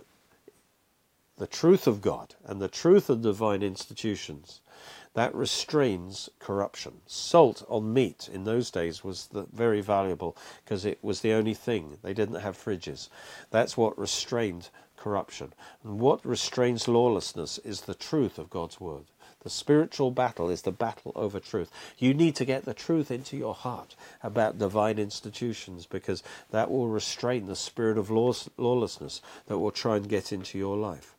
the 1.37 1.47
truth 1.47 1.87
of 1.87 2.01
God 2.01 2.35
and 2.45 2.61
the 2.61 2.67
truth 2.67 3.09
of 3.09 3.21
divine 3.21 3.63
institutions, 3.63 4.59
that 5.15 5.33
restrains 5.33 6.29
corruption. 6.39 7.01
Salt 7.07 7.65
on 7.67 7.93
meat 7.93 8.29
in 8.31 8.43
those 8.43 8.69
days 8.69 9.03
was 9.03 9.27
the, 9.27 9.47
very 9.51 9.81
valuable 9.81 10.37
because 10.63 10.85
it 10.85 10.99
was 11.01 11.21
the 11.21 11.33
only 11.33 11.53
thing. 11.53 11.97
They 12.03 12.13
didn't 12.13 12.41
have 12.41 12.57
fridges. 12.57 13.09
That's 13.49 13.75
what 13.75 13.97
restrained 13.97 14.69
corruption. 14.97 15.53
And 15.83 15.99
what 15.99 16.25
restrains 16.25 16.87
lawlessness 16.87 17.57
is 17.59 17.81
the 17.81 17.95
truth 17.95 18.37
of 18.37 18.49
God's 18.49 18.79
word. 18.79 19.05
The 19.43 19.49
spiritual 19.51 20.09
battle 20.09 20.49
is 20.49 20.63
the 20.63 20.71
battle 20.71 21.13
over 21.15 21.39
truth. 21.39 21.71
You 21.99 22.15
need 22.15 22.35
to 22.37 22.45
get 22.45 22.65
the 22.65 22.73
truth 22.73 23.11
into 23.11 23.37
your 23.37 23.53
heart 23.53 23.95
about 24.23 24.57
divine 24.57 24.97
institutions 24.97 25.85
because 25.85 26.23
that 26.49 26.71
will 26.71 26.87
restrain 26.87 27.45
the 27.45 27.55
spirit 27.55 27.99
of 27.99 28.09
lawlessness 28.09 29.21
that 29.45 29.59
will 29.59 29.71
try 29.71 29.97
and 29.97 30.09
get 30.09 30.33
into 30.33 30.57
your 30.57 30.75
life. 30.75 31.15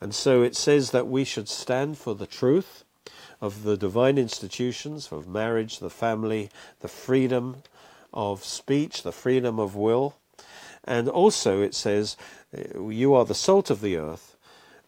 And 0.00 0.14
so 0.14 0.42
it 0.42 0.56
says 0.56 0.90
that 0.92 1.06
we 1.06 1.24
should 1.24 1.50
stand 1.50 1.98
for 1.98 2.14
the 2.14 2.26
truth 2.26 2.84
of 3.40 3.62
the 3.62 3.76
divine 3.76 4.18
institutions 4.18 5.10
of 5.12 5.28
marriage, 5.28 5.78
the 5.78 5.90
family, 5.90 6.50
the 6.80 6.88
freedom 6.88 7.62
of 8.12 8.44
speech, 8.44 9.02
the 9.02 9.12
freedom 9.12 9.58
of 9.58 9.76
will. 9.76 10.16
And 10.84 11.08
also 11.08 11.62
it 11.62 11.74
says, 11.74 12.16
uh, 12.56 12.80
You 12.80 13.14
are 13.14 13.24
the 13.24 13.34
salt 13.34 13.70
of 13.70 13.80
the 13.80 13.96
earth, 13.96 14.36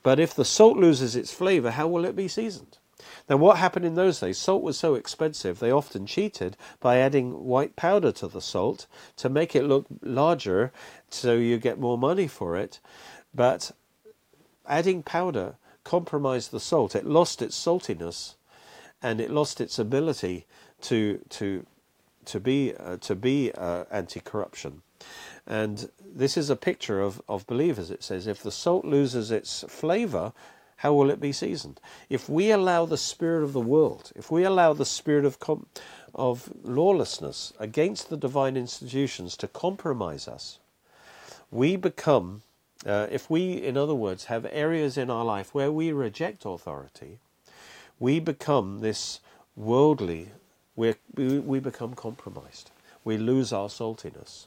but 0.02 0.20
if 0.20 0.34
the 0.34 0.44
salt 0.44 0.76
loses 0.76 1.16
its 1.16 1.32
flavour, 1.32 1.72
how 1.72 1.88
will 1.88 2.04
it 2.04 2.16
be 2.16 2.28
seasoned? 2.28 2.78
Now, 3.28 3.36
what 3.36 3.58
happened 3.58 3.84
in 3.84 3.94
those 3.94 4.20
days? 4.20 4.38
Salt 4.38 4.62
was 4.62 4.78
so 4.78 4.94
expensive, 4.94 5.58
they 5.58 5.70
often 5.70 6.06
cheated 6.06 6.56
by 6.80 6.98
adding 6.98 7.44
white 7.44 7.76
powder 7.76 8.10
to 8.12 8.26
the 8.26 8.40
salt 8.40 8.86
to 9.16 9.28
make 9.28 9.54
it 9.54 9.64
look 9.64 9.86
larger 10.02 10.72
so 11.10 11.34
you 11.34 11.58
get 11.58 11.78
more 11.78 11.98
money 11.98 12.26
for 12.26 12.56
it. 12.56 12.80
But 13.34 13.72
adding 14.66 15.02
powder 15.02 15.56
compromised 15.84 16.50
the 16.50 16.60
salt. 16.60 16.96
It 16.96 17.06
lost 17.06 17.42
its 17.42 17.56
saltiness 17.56 18.34
and 19.02 19.20
it 19.20 19.30
lost 19.30 19.60
its 19.60 19.78
ability 19.78 20.46
to 20.82 21.20
to 21.28 21.66
to 22.24 22.40
be 22.40 22.74
uh, 22.78 22.96
to 22.98 23.14
be 23.14 23.52
uh, 23.52 23.84
anti-corruption. 23.90 24.82
And 25.46 25.88
this 26.04 26.36
is 26.36 26.50
a 26.50 26.56
picture 26.56 27.00
of, 27.00 27.22
of 27.26 27.46
believers. 27.46 27.90
It 27.90 28.02
says, 28.02 28.26
if 28.26 28.42
the 28.42 28.50
salt 28.50 28.84
loses 28.84 29.30
its 29.30 29.64
flavor, 29.68 30.32
how 30.76 30.92
will 30.92 31.10
it 31.10 31.20
be 31.20 31.32
seasoned? 31.32 31.80
If 32.10 32.28
we 32.28 32.50
allow 32.50 32.84
the 32.84 32.98
spirit 32.98 33.44
of 33.44 33.52
the 33.52 33.60
world, 33.60 34.12
if 34.14 34.30
we 34.30 34.44
allow 34.44 34.74
the 34.74 34.84
spirit 34.84 35.24
of 35.24 35.38
com- 35.38 35.66
of 36.14 36.52
lawlessness 36.62 37.52
against 37.58 38.10
the 38.10 38.16
divine 38.16 38.56
institutions 38.56 39.36
to 39.38 39.48
compromise 39.48 40.28
us, 40.28 40.58
we 41.50 41.76
become. 41.76 42.42
Uh, 42.86 43.08
if 43.10 43.28
we, 43.28 43.54
in 43.54 43.76
other 43.76 43.94
words, 43.94 44.26
have 44.26 44.46
areas 44.52 44.96
in 44.96 45.10
our 45.10 45.24
life 45.24 45.54
where 45.54 45.72
we 45.72 45.90
reject 45.90 46.44
authority, 46.44 47.18
we 47.98 48.20
become 48.20 48.80
this 48.80 49.20
worldly, 49.56 50.30
we 50.76 50.94
we 51.16 51.60
become 51.60 51.94
compromised. 51.94 52.70
We 53.04 53.16
lose 53.18 53.52
our 53.52 53.68
saltiness. 53.68 54.46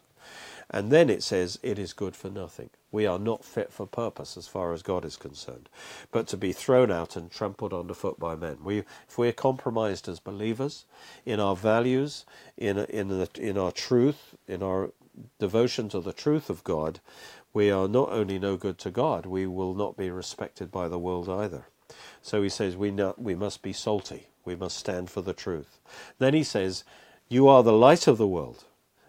And 0.70 0.92
then 0.92 1.10
it 1.10 1.24
says, 1.24 1.60
it 1.64 1.80
is 1.80 1.94
good 1.94 2.16
for 2.16 2.30
nothing. 2.30 2.70
We 2.92 3.06
are 3.06 3.20
not 3.20 3.46
fit 3.46 3.74
for 3.74 3.86
purpose 3.88 4.38
as 4.38 4.48
far 4.48 4.74
as 4.74 4.82
God 4.84 5.06
is 5.06 5.18
concerned, 5.18 5.70
but 6.12 6.28
to 6.30 6.38
be 6.38 6.54
thrown 6.54 6.92
out 6.92 7.16
and 7.16 7.30
trampled 7.32 7.74
underfoot 7.74 8.20
by 8.20 8.36
men. 8.36 8.60
We, 8.64 8.80
if 9.08 9.18
we 9.18 9.28
are 9.30 9.34
compromised 9.34 10.08
as 10.08 10.20
believers 10.20 10.86
in 11.26 11.40
our 11.40 11.56
values, 11.56 12.26
in, 12.58 12.78
in, 12.80 13.10
the, 13.10 13.30
in 13.38 13.58
our 13.58 13.72
truth, 13.72 14.36
in 14.48 14.64
our 14.64 14.92
devotion 15.40 15.90
to 15.90 16.00
the 16.02 16.14
truth 16.14 16.50
of 16.50 16.64
God, 16.64 17.00
we 17.54 17.72
are 17.72 17.88
not 17.88 18.12
only 18.12 18.40
no 18.40 18.58
good 18.58 18.78
to 18.80 18.92
God, 18.92 19.26
we 19.26 19.48
will 19.48 19.74
not 19.76 19.98
be 19.98 20.10
respected 20.10 20.72
by 20.72 20.88
the 20.88 21.00
world 21.00 21.30
either. 21.30 21.66
So 22.22 22.42
he 22.42 22.50
says 22.50 22.78
we, 22.78 22.92
not, 22.92 23.22
we 23.22 23.36
must 23.36 23.62
be 23.62 23.74
salty. 23.74 24.28
We 24.46 24.56
must 24.56 24.78
stand 24.78 25.10
for 25.10 25.22
the 25.22 25.34
truth. 25.34 25.80
Then 26.20 26.34
he 26.34 26.44
says, 26.44 26.84
You 27.30 27.48
are 27.48 27.64
the 27.64 27.74
light 27.74 28.08
of 28.08 28.18
the 28.18 28.28
world. 28.28 28.64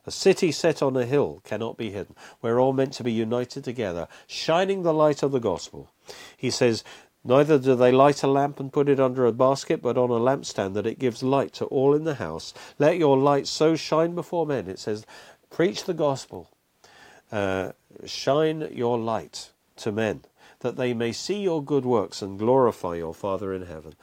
A 0.05 0.11
city 0.11 0.51
set 0.51 0.83
on 0.83 0.97
a 0.97 1.07
hill 1.07 1.41
cannot 1.45 1.77
be 1.77 1.91
hidden. 1.91 2.17
We're 2.41 2.61
all 2.61 2.73
meant 2.73 2.93
to 2.95 3.05
be 3.05 3.13
united 3.13 3.63
together, 3.63 4.09
shining 4.27 4.83
the 4.83 4.93
light 4.93 5.23
of 5.23 5.31
the 5.31 5.41
gospel. 5.41 5.93
He 6.37 6.51
says, 6.51 6.83
Neither 7.25 7.57
do 7.59 7.77
they 7.77 7.93
light 7.93 8.25
a 8.25 8.27
lamp 8.27 8.59
and 8.59 8.73
put 8.73 8.89
it 8.89 8.99
under 8.99 9.27
a 9.27 9.33
basket, 9.33 9.81
but 9.81 9.97
on 9.97 10.11
a 10.11 10.15
lampstand, 10.15 10.75
that 10.75 10.87
it 10.87 10.99
gives 10.99 11.23
light 11.23 11.53
to 11.55 11.67
all 11.67 11.95
in 11.95 12.03
the 12.03 12.17
house. 12.17 12.53
Let 12.81 12.99
your 12.99 13.17
light 13.17 13.47
so 13.47 13.77
shine 13.77 14.17
before 14.17 14.45
men. 14.45 14.69
It 14.69 14.81
says, 14.81 15.07
Preach 15.49 15.85
the 15.85 15.95
gospel. 15.95 16.51
Uh, 17.31 17.73
shine 18.05 18.69
your 18.73 18.99
light 18.99 19.51
to 19.77 19.93
men 19.93 20.23
that 20.63 20.77
they 20.77 20.95
may 20.95 21.13
see 21.13 21.43
your 21.43 21.63
good 21.63 21.85
works 21.85 22.23
and 22.23 22.39
glorify 22.39 22.97
your 22.97 23.15
Father 23.15 23.53
in 23.53 23.67
heaven. 23.67 23.95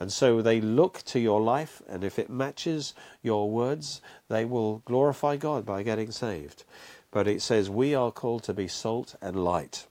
And 0.00 0.12
so 0.12 0.42
they 0.42 0.60
look 0.60 1.02
to 1.04 1.20
your 1.20 1.40
life, 1.40 1.80
and 1.88 2.02
if 2.02 2.18
it 2.18 2.28
matches 2.28 2.92
your 3.22 3.50
words, 3.50 4.02
they 4.28 4.44
will 4.44 4.78
glorify 4.84 5.36
God 5.36 5.64
by 5.64 5.82
getting 5.82 6.10
saved. 6.10 6.64
But 7.10 7.28
it 7.28 7.40
says 7.40 7.70
we 7.70 7.94
are 7.94 8.10
called 8.10 8.42
to 8.44 8.54
be 8.54 8.68
salt 8.68 9.14
and 9.22 9.42
light. 9.42 9.86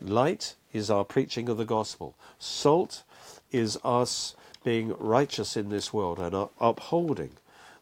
Light 0.00 0.54
is 0.72 0.90
our 0.90 1.04
preaching 1.04 1.48
of 1.48 1.56
the 1.56 1.64
gospel. 1.64 2.14
Salt 2.38 3.02
is 3.50 3.78
us 3.82 4.36
being 4.62 4.94
righteous 4.98 5.56
in 5.56 5.70
this 5.70 5.92
world 5.92 6.18
and 6.18 6.48
upholding 6.60 7.32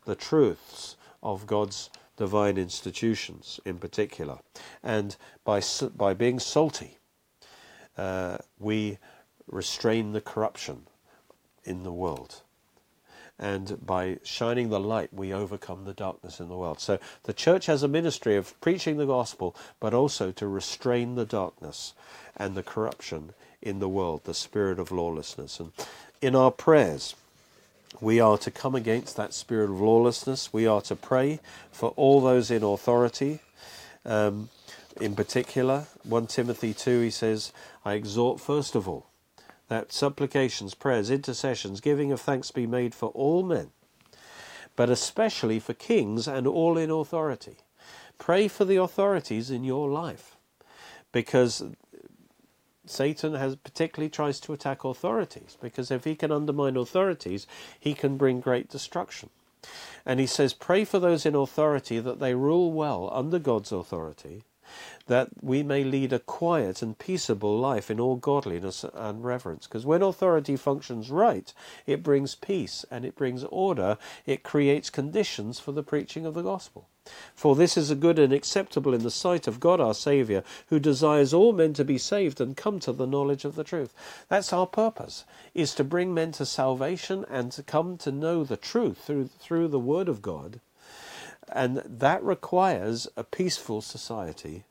the 0.04 0.14
truths 0.14 0.96
of 1.22 1.46
God's 1.46 1.90
divine 2.16 2.56
institutions 2.56 3.60
in 3.64 3.78
particular. 3.78 4.38
And 4.82 5.16
by, 5.44 5.60
by 5.96 6.14
being 6.14 6.38
salty, 6.38 6.97
uh, 7.98 8.38
we 8.58 8.98
restrain 9.46 10.12
the 10.12 10.20
corruption 10.20 10.86
in 11.64 11.82
the 11.82 11.92
world. 11.92 12.42
And 13.38 13.84
by 13.84 14.18
shining 14.24 14.68
the 14.68 14.80
light, 14.80 15.12
we 15.12 15.32
overcome 15.32 15.84
the 15.84 15.92
darkness 15.92 16.40
in 16.40 16.48
the 16.48 16.56
world. 16.56 16.80
So 16.80 16.98
the 17.22 17.32
church 17.32 17.66
has 17.66 17.82
a 17.82 17.88
ministry 17.88 18.36
of 18.36 18.58
preaching 18.60 18.96
the 18.96 19.06
gospel, 19.06 19.54
but 19.78 19.94
also 19.94 20.32
to 20.32 20.48
restrain 20.48 21.14
the 21.14 21.26
darkness 21.26 21.94
and 22.36 22.56
the 22.56 22.64
corruption 22.64 23.32
in 23.62 23.78
the 23.78 23.88
world, 23.88 24.22
the 24.24 24.34
spirit 24.34 24.80
of 24.80 24.90
lawlessness. 24.90 25.60
And 25.60 25.72
in 26.20 26.34
our 26.34 26.50
prayers, 26.50 27.14
we 28.00 28.18
are 28.20 28.38
to 28.38 28.50
come 28.50 28.74
against 28.74 29.16
that 29.16 29.32
spirit 29.32 29.70
of 29.70 29.80
lawlessness. 29.80 30.52
We 30.52 30.66
are 30.66 30.80
to 30.82 30.96
pray 30.96 31.38
for 31.70 31.90
all 31.90 32.20
those 32.20 32.50
in 32.50 32.62
authority. 32.62 33.40
Um, 34.04 34.50
in 35.00 35.14
particular, 35.14 35.86
1 36.04 36.26
Timothy 36.26 36.74
2, 36.74 37.02
he 37.02 37.10
says, 37.10 37.52
I 37.88 37.94
exhort 37.94 38.38
first 38.38 38.74
of 38.74 38.86
all 38.86 39.06
that 39.68 39.92
supplications, 39.92 40.74
prayers, 40.74 41.10
intercessions, 41.10 41.80
giving 41.80 42.12
of 42.12 42.20
thanks 42.20 42.50
be 42.50 42.66
made 42.66 42.94
for 42.94 43.08
all 43.10 43.42
men, 43.42 43.70
but 44.76 44.90
especially 44.90 45.58
for 45.58 45.72
kings 45.72 46.28
and 46.28 46.46
all 46.46 46.76
in 46.76 46.90
authority. 46.90 47.56
Pray 48.18 48.46
for 48.46 48.66
the 48.66 48.76
authorities 48.76 49.50
in 49.50 49.64
your 49.64 49.88
life 49.88 50.36
because 51.12 51.64
Satan 52.84 53.34
has 53.34 53.56
particularly 53.56 54.10
tries 54.10 54.38
to 54.40 54.52
attack 54.52 54.84
authorities 54.84 55.56
because 55.58 55.90
if 55.90 56.04
he 56.04 56.14
can 56.14 56.30
undermine 56.30 56.76
authorities, 56.76 57.46
he 57.80 57.94
can 57.94 58.18
bring 58.18 58.40
great 58.40 58.68
destruction. 58.68 59.30
And 60.04 60.20
he 60.20 60.26
says, 60.26 60.52
Pray 60.52 60.84
for 60.84 60.98
those 60.98 61.24
in 61.24 61.34
authority 61.34 62.00
that 62.00 62.20
they 62.20 62.34
rule 62.34 62.70
well 62.70 63.08
under 63.14 63.38
God's 63.38 63.72
authority 63.72 64.44
that 65.06 65.28
we 65.40 65.62
may 65.62 65.84
lead 65.84 66.12
a 66.12 66.18
quiet 66.18 66.82
and 66.82 66.98
peaceable 66.98 67.58
life 67.58 67.90
in 67.90 67.98
all 67.98 68.16
godliness 68.16 68.84
and 68.94 69.24
reverence. 69.24 69.66
Because 69.66 69.86
when 69.86 70.02
authority 70.02 70.56
functions 70.56 71.10
right, 71.10 71.52
it 71.86 72.02
brings 72.02 72.34
peace 72.34 72.84
and 72.90 73.04
it 73.04 73.16
brings 73.16 73.44
order, 73.44 73.98
it 74.26 74.42
creates 74.42 74.90
conditions 74.90 75.58
for 75.58 75.72
the 75.72 75.82
preaching 75.82 76.26
of 76.26 76.34
the 76.34 76.42
gospel. 76.42 76.88
For 77.34 77.56
this 77.56 77.78
is 77.78 77.90
a 77.90 77.94
good 77.94 78.18
and 78.18 78.34
acceptable 78.34 78.92
in 78.92 79.02
the 79.02 79.10
sight 79.10 79.46
of 79.46 79.60
God 79.60 79.80
our 79.80 79.94
Saviour, 79.94 80.42
who 80.66 80.78
desires 80.78 81.32
all 81.32 81.54
men 81.54 81.72
to 81.72 81.84
be 81.84 81.96
saved 81.96 82.38
and 82.38 82.54
come 82.54 82.78
to 82.80 82.92
the 82.92 83.06
knowledge 83.06 83.46
of 83.46 83.54
the 83.54 83.64
truth. 83.64 83.94
That's 84.28 84.52
our 84.52 84.66
purpose, 84.66 85.24
is 85.54 85.74
to 85.76 85.84
bring 85.84 86.12
men 86.12 86.32
to 86.32 86.44
salvation 86.44 87.24
and 87.30 87.50
to 87.52 87.62
come 87.62 87.96
to 87.98 88.12
know 88.12 88.44
the 88.44 88.58
truth 88.58 88.98
through, 88.98 89.28
through 89.38 89.68
the 89.68 89.80
Word 89.80 90.10
of 90.10 90.20
God. 90.20 90.60
And 91.52 91.78
that 91.84 92.22
requires 92.22 93.08
a 93.16 93.24
peaceful 93.24 93.80
society 93.80 94.64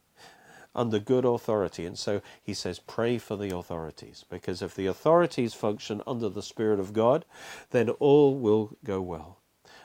under 0.74 0.98
good 0.98 1.24
authority. 1.24 1.84
And 1.84 1.98
so 1.98 2.20
he 2.42 2.54
says, 2.54 2.78
pray 2.78 3.18
for 3.18 3.36
the 3.36 3.54
authorities, 3.54 4.24
because 4.30 4.62
if 4.62 4.74
the 4.74 4.86
authorities 4.86 5.54
function 5.54 6.02
under 6.06 6.28
the 6.28 6.42
Spirit 6.42 6.78
of 6.78 6.92
God, 6.92 7.24
then 7.70 7.90
all 7.90 8.36
will 8.36 8.76
go 8.84 9.00
well. 9.00 9.38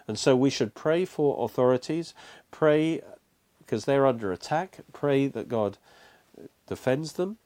And 0.08 0.20
so 0.20 0.36
we 0.36 0.50
should 0.50 0.76
pray 0.76 1.06
for 1.06 1.44
authorities, 1.44 2.14
pray 2.52 3.02
because 3.60 3.86
they're 3.86 4.06
under 4.06 4.32
attack, 4.32 4.80
pray 4.92 5.28
that 5.28 5.48
God 5.48 5.78
defends 6.68 7.14
them, 7.14 7.38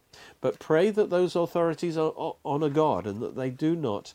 but 0.41 0.59
pray 0.59 0.89
that 0.89 1.09
those 1.09 1.35
authorities 1.35 1.97
are, 1.97 2.35
honor 2.43 2.69
God 2.69 3.05
and 3.05 3.21
that 3.21 3.35
they 3.35 3.51
do 3.51 3.75
not 3.75 4.13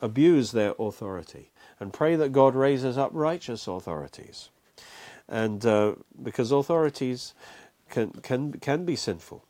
abuse 0.00 0.52
their 0.52 0.74
authority. 0.78 1.50
And 1.80 1.92
pray 1.92 2.16
that 2.16 2.32
God 2.32 2.54
raises 2.54 2.98
up 2.98 3.10
righteous 3.12 3.66
authorities. 3.66 4.50
And 5.28 5.64
uh, 5.66 5.94
because 6.22 6.52
authorities 6.52 7.34
can, 7.90 8.10
can, 8.22 8.52
can 8.52 8.84
be 8.84 8.96
sinful. 8.96 9.44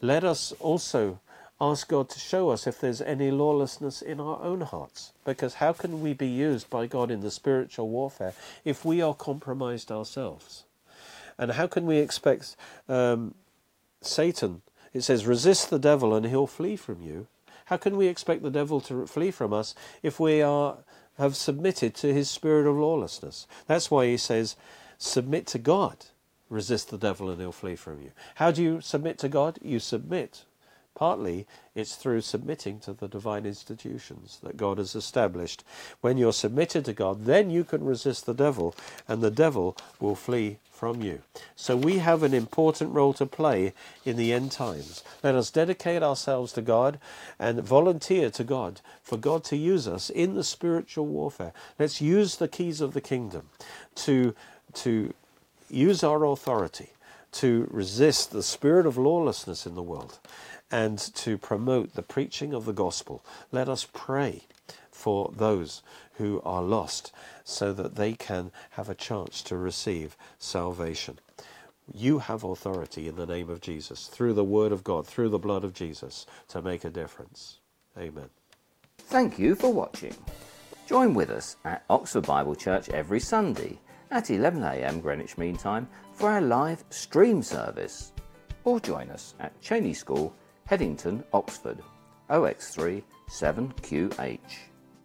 Let 0.00 0.24
us 0.24 0.52
also 0.60 1.20
ask 1.60 1.88
God 1.88 2.10
to 2.10 2.18
show 2.18 2.50
us 2.50 2.66
if 2.66 2.80
there's 2.80 3.00
any 3.00 3.30
lawlessness 3.30 4.02
in 4.02 4.20
our 4.20 4.42
own 4.42 4.60
hearts. 4.60 5.12
Because 5.24 5.54
how 5.54 5.72
can 5.72 6.02
we 6.02 6.12
be 6.12 6.28
used 6.28 6.68
by 6.68 6.86
God 6.86 7.10
in 7.10 7.20
the 7.20 7.30
spiritual 7.30 7.88
warfare 7.88 8.34
if 8.64 8.84
we 8.84 9.00
are 9.00 9.14
compromised 9.14 9.90
ourselves? 9.90 10.64
And 11.38 11.52
how 11.52 11.66
can 11.66 11.86
we 11.86 11.98
expect 11.98 12.56
um, 12.88 13.34
Satan? 14.00 14.62
It 14.92 15.02
says, 15.02 15.26
resist 15.26 15.70
the 15.70 15.78
devil 15.78 16.14
and 16.14 16.26
he'll 16.26 16.46
flee 16.46 16.76
from 16.76 17.02
you. 17.02 17.26
How 17.66 17.76
can 17.76 17.96
we 17.96 18.06
expect 18.06 18.42
the 18.42 18.50
devil 18.50 18.80
to 18.82 19.06
flee 19.06 19.30
from 19.30 19.52
us 19.52 19.74
if 20.02 20.20
we 20.20 20.40
are 20.42 20.78
have 21.18 21.34
submitted 21.34 21.94
to 21.94 22.12
his 22.12 22.30
spirit 22.30 22.66
of 22.66 22.76
lawlessness? 22.76 23.46
That's 23.66 23.90
why 23.90 24.06
he 24.06 24.16
says, 24.16 24.56
submit 24.98 25.46
to 25.48 25.58
God 25.58 26.06
resist 26.48 26.90
the 26.90 26.98
devil 26.98 27.30
and 27.30 27.40
he'll 27.40 27.52
flee 27.52 27.76
from 27.76 28.00
you. 28.00 28.12
How 28.36 28.50
do 28.50 28.62
you 28.62 28.80
submit 28.80 29.18
to 29.18 29.28
God? 29.28 29.58
You 29.62 29.78
submit. 29.78 30.44
Partly 30.94 31.46
it's 31.74 31.94
through 31.94 32.22
submitting 32.22 32.80
to 32.80 32.94
the 32.94 33.06
divine 33.06 33.44
institutions 33.44 34.38
that 34.42 34.56
God 34.56 34.78
has 34.78 34.94
established. 34.94 35.62
When 36.00 36.16
you're 36.16 36.32
submitted 36.32 36.86
to 36.86 36.94
God, 36.94 37.26
then 37.26 37.50
you 37.50 37.64
can 37.64 37.84
resist 37.84 38.24
the 38.24 38.32
devil 38.32 38.74
and 39.06 39.20
the 39.20 39.30
devil 39.30 39.76
will 40.00 40.14
flee 40.14 40.56
from 40.70 41.02
you. 41.02 41.20
So 41.54 41.76
we 41.76 41.98
have 41.98 42.22
an 42.22 42.32
important 42.32 42.94
role 42.94 43.12
to 43.14 43.26
play 43.26 43.74
in 44.06 44.16
the 44.16 44.32
end 44.32 44.52
times. 44.52 45.04
Let 45.22 45.34
us 45.34 45.50
dedicate 45.50 46.02
ourselves 46.02 46.54
to 46.54 46.62
God 46.62 46.98
and 47.38 47.62
volunteer 47.62 48.30
to 48.30 48.44
God 48.44 48.80
for 49.02 49.18
God 49.18 49.44
to 49.44 49.56
use 49.56 49.86
us 49.86 50.08
in 50.08 50.34
the 50.34 50.44
spiritual 50.44 51.06
warfare. 51.06 51.52
Let's 51.78 52.00
use 52.00 52.36
the 52.36 52.48
keys 52.48 52.80
of 52.80 52.94
the 52.94 53.02
kingdom 53.02 53.50
to 53.96 54.34
to 54.76 55.12
use 55.68 56.04
our 56.04 56.24
authority 56.24 56.90
to 57.32 57.68
resist 57.70 58.30
the 58.30 58.42
spirit 58.42 58.86
of 58.86 58.96
lawlessness 58.96 59.66
in 59.66 59.74
the 59.74 59.82
world 59.82 60.18
and 60.70 60.98
to 60.98 61.36
promote 61.36 61.92
the 61.92 62.02
preaching 62.02 62.54
of 62.54 62.64
the 62.64 62.72
gospel. 62.72 63.22
Let 63.52 63.68
us 63.68 63.86
pray 63.92 64.42
for 64.90 65.30
those 65.36 65.82
who 66.14 66.40
are 66.44 66.62
lost 66.62 67.12
so 67.44 67.74
that 67.74 67.96
they 67.96 68.14
can 68.14 68.50
have 68.70 68.88
a 68.88 68.94
chance 68.94 69.42
to 69.42 69.56
receive 69.56 70.16
salvation. 70.38 71.18
You 71.92 72.20
have 72.20 72.42
authority 72.42 73.06
in 73.06 73.16
the 73.16 73.26
name 73.26 73.50
of 73.50 73.60
Jesus, 73.60 74.06
through 74.06 74.32
the 74.32 74.42
Word 74.42 74.72
of 74.72 74.82
God, 74.82 75.06
through 75.06 75.28
the 75.28 75.38
blood 75.38 75.62
of 75.62 75.74
Jesus, 75.74 76.26
to 76.48 76.62
make 76.62 76.84
a 76.84 76.90
difference. 76.90 77.58
Amen. 77.98 78.30
Thank 78.98 79.38
you 79.38 79.54
for 79.54 79.72
watching. 79.72 80.14
Join 80.86 81.12
with 81.12 81.30
us 81.30 81.56
at 81.64 81.84
Oxford 81.90 82.26
Bible 82.26 82.54
Church 82.54 82.88
every 82.88 83.20
Sunday 83.20 83.78
at 84.10 84.24
11am 84.26 85.02
Greenwich 85.02 85.36
Mean 85.38 85.56
Time 85.56 85.88
for 86.12 86.30
our 86.30 86.40
live 86.40 86.84
stream 86.90 87.42
service. 87.42 88.12
Or 88.64 88.80
join 88.80 89.10
us 89.10 89.34
at 89.40 89.60
Cheney 89.60 89.94
School, 89.94 90.34
Headington, 90.64 91.24
Oxford, 91.32 91.82
OX3 92.30 93.02
7QH. 93.28 94.38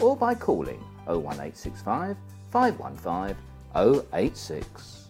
or 0.00 0.16
by 0.16 0.34
calling 0.34 0.80
01865 1.06 2.16
515 2.50 3.36
086. 4.12 5.01